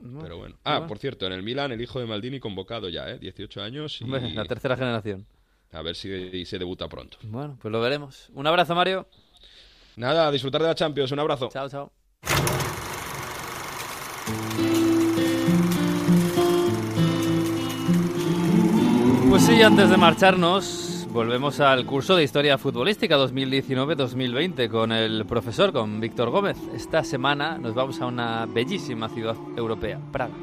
[0.00, 0.56] No, pero bueno.
[0.64, 3.18] Ah, por cierto, en el Milan el hijo de Maldini convocado ya, ¿eh?
[3.18, 5.26] 18 años y la tercera generación.
[5.72, 7.18] a ver si se debuta pronto.
[7.22, 8.28] Bueno, pues lo veremos.
[8.34, 9.06] Un abrazo, Mario.
[9.96, 11.48] Nada, a disfrutar de la Champions, un abrazo.
[11.52, 11.92] Chao, chao.
[19.28, 25.72] Pues sí, antes de marcharnos, volvemos al curso de Historia Futbolística 2019-2020 con el profesor,
[25.72, 26.58] con Víctor Gómez.
[26.74, 30.34] Esta semana nos vamos a una bellísima ciudad europea, Praga.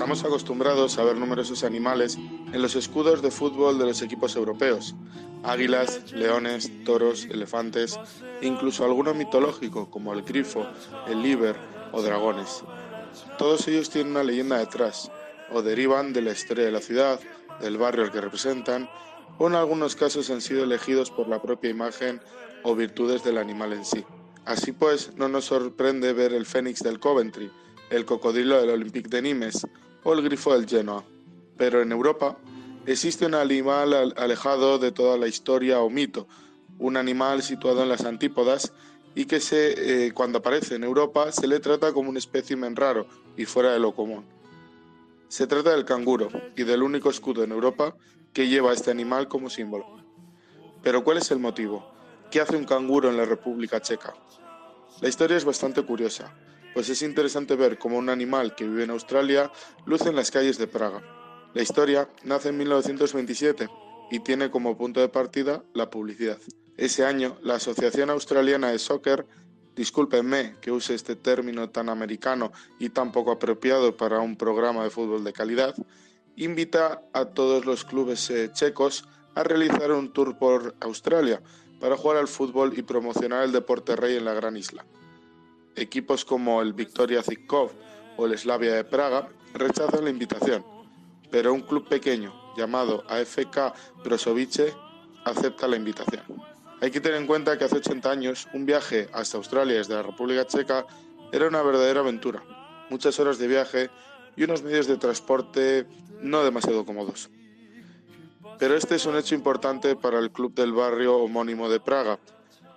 [0.00, 4.94] Estamos acostumbrados a ver numerosos animales en los escudos de fútbol de los equipos europeos.
[5.42, 8.00] Águilas, leones, toros, elefantes
[8.40, 10.66] e incluso alguno mitológico como el grifo,
[11.06, 11.54] el liber
[11.92, 12.64] o dragones.
[13.36, 15.12] Todos ellos tienen una leyenda detrás
[15.52, 17.20] o derivan de la historia de la ciudad,
[17.60, 18.88] del barrio al que representan
[19.36, 22.22] o en algunos casos han sido elegidos por la propia imagen
[22.62, 24.02] o virtudes del animal en sí.
[24.46, 27.52] Así pues, no nos sorprende ver el fénix del Coventry,
[27.90, 29.66] el cocodrilo del Olympique de Nimes
[30.02, 31.04] o el grifo del Genoa.
[31.56, 32.36] Pero en Europa
[32.86, 36.26] existe un animal al- alejado de toda la historia o mito,
[36.78, 38.72] un animal situado en las antípodas
[39.14, 43.06] y que se, eh, cuando aparece en Europa se le trata como un espécimen raro
[43.36, 44.24] y fuera de lo común.
[45.28, 47.94] Se trata del canguro y del único escudo en Europa
[48.32, 49.84] que lleva a este animal como símbolo.
[50.82, 51.84] Pero ¿cuál es el motivo?
[52.30, 54.14] ¿Qué hace un canguro en la República Checa?
[55.00, 56.32] La historia es bastante curiosa,
[56.74, 59.50] pues es interesante ver cómo un animal que vive en Australia
[59.86, 61.02] luce en las calles de Praga.
[61.54, 63.68] La historia nace en 1927
[64.10, 66.38] y tiene como punto de partida la publicidad.
[66.76, 69.26] Ese año, la Asociación Australiana de Soccer,
[69.76, 74.90] discúlpenme que use este término tan americano y tan poco apropiado para un programa de
[74.90, 75.74] fútbol de calidad,
[76.36, 81.42] invita a todos los clubes eh, checos a realizar un tour por Australia
[81.80, 84.84] para jugar al fútbol y promocionar el deporte rey en la gran isla.
[85.76, 87.70] Equipos como el Victoria Zikov
[88.16, 90.64] o el Slavia de Praga rechazan la invitación,
[91.30, 93.72] pero un club pequeño llamado AFK
[94.04, 94.74] Brozovice
[95.24, 96.22] acepta la invitación.
[96.80, 100.02] Hay que tener en cuenta que hace 80 años un viaje hasta Australia desde la
[100.02, 100.86] República Checa
[101.32, 102.42] era una verdadera aventura,
[102.88, 103.90] muchas horas de viaje
[104.36, 105.86] y unos medios de transporte
[106.20, 107.30] no demasiado cómodos.
[108.58, 112.18] Pero este es un hecho importante para el club del barrio homónimo de Praga,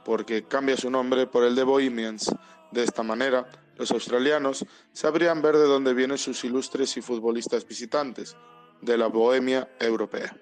[0.06, 2.34] porque cambia su nombre por el de Bohemians.
[2.74, 3.48] De esta manera,
[3.78, 8.36] los australianos sabrían ver de dónde vienen sus ilustres y futbolistas visitantes,
[8.82, 10.36] de la Bohemia europea.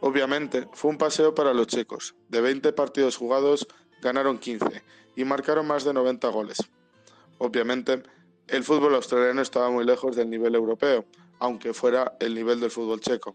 [0.00, 2.14] Obviamente, fue un paseo para los checos.
[2.28, 3.66] De 20 partidos jugados,
[4.02, 4.84] ganaron 15
[5.16, 6.58] y marcaron más de 90 goles.
[7.38, 8.02] Obviamente,
[8.48, 11.06] el fútbol australiano estaba muy lejos del nivel europeo,
[11.38, 13.34] aunque fuera el nivel del fútbol checo.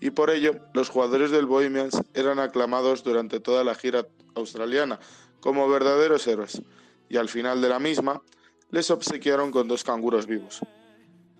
[0.00, 4.98] Y por ello, los jugadores del Bohemians eran aclamados durante toda la gira australiana
[5.40, 6.62] como verdaderos héroes,
[7.10, 8.22] y al final de la misma
[8.70, 10.60] les obsequiaron con dos canguros vivos.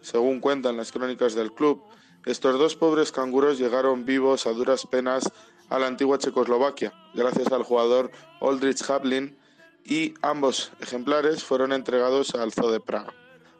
[0.02, 1.82] Según cuentan las crónicas del club,
[2.26, 5.30] estos dos pobres canguros llegaron vivos a duras penas
[5.70, 8.10] a la antigua Checoslovaquia, gracias al jugador
[8.40, 9.38] Aldrich Hablin,
[9.84, 13.14] y ambos ejemplares fueron entregados al Zoo de Praga.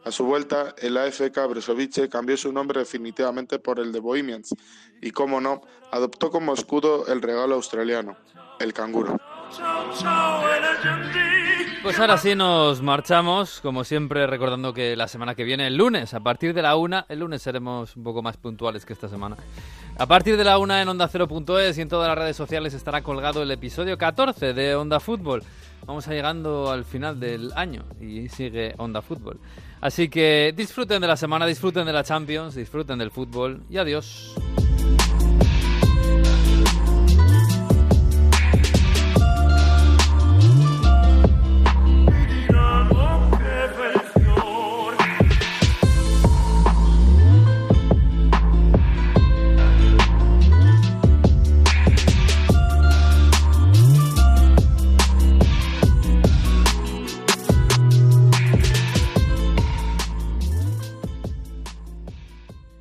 [0.05, 4.55] A su vuelta, el AFK Brezovice cambió su nombre definitivamente por el de Bohemians
[5.01, 8.17] y, como no, adoptó como escudo el regalo australiano,
[8.59, 9.19] el canguro.
[11.83, 16.13] Pues ahora sí nos marchamos, como siempre recordando que la semana que viene, el lunes,
[16.13, 19.37] a partir de la una, el lunes seremos un poco más puntuales que esta semana.
[19.99, 23.03] A partir de la una en Onda 0.es y en todas las redes sociales estará
[23.03, 25.43] colgado el episodio 14 de Onda Fútbol.
[25.87, 29.41] Vamos llegando al final del año y sigue Onda Fútbol.
[29.81, 34.35] Así que disfruten de la semana, disfruten de la Champions, disfruten del fútbol y adiós.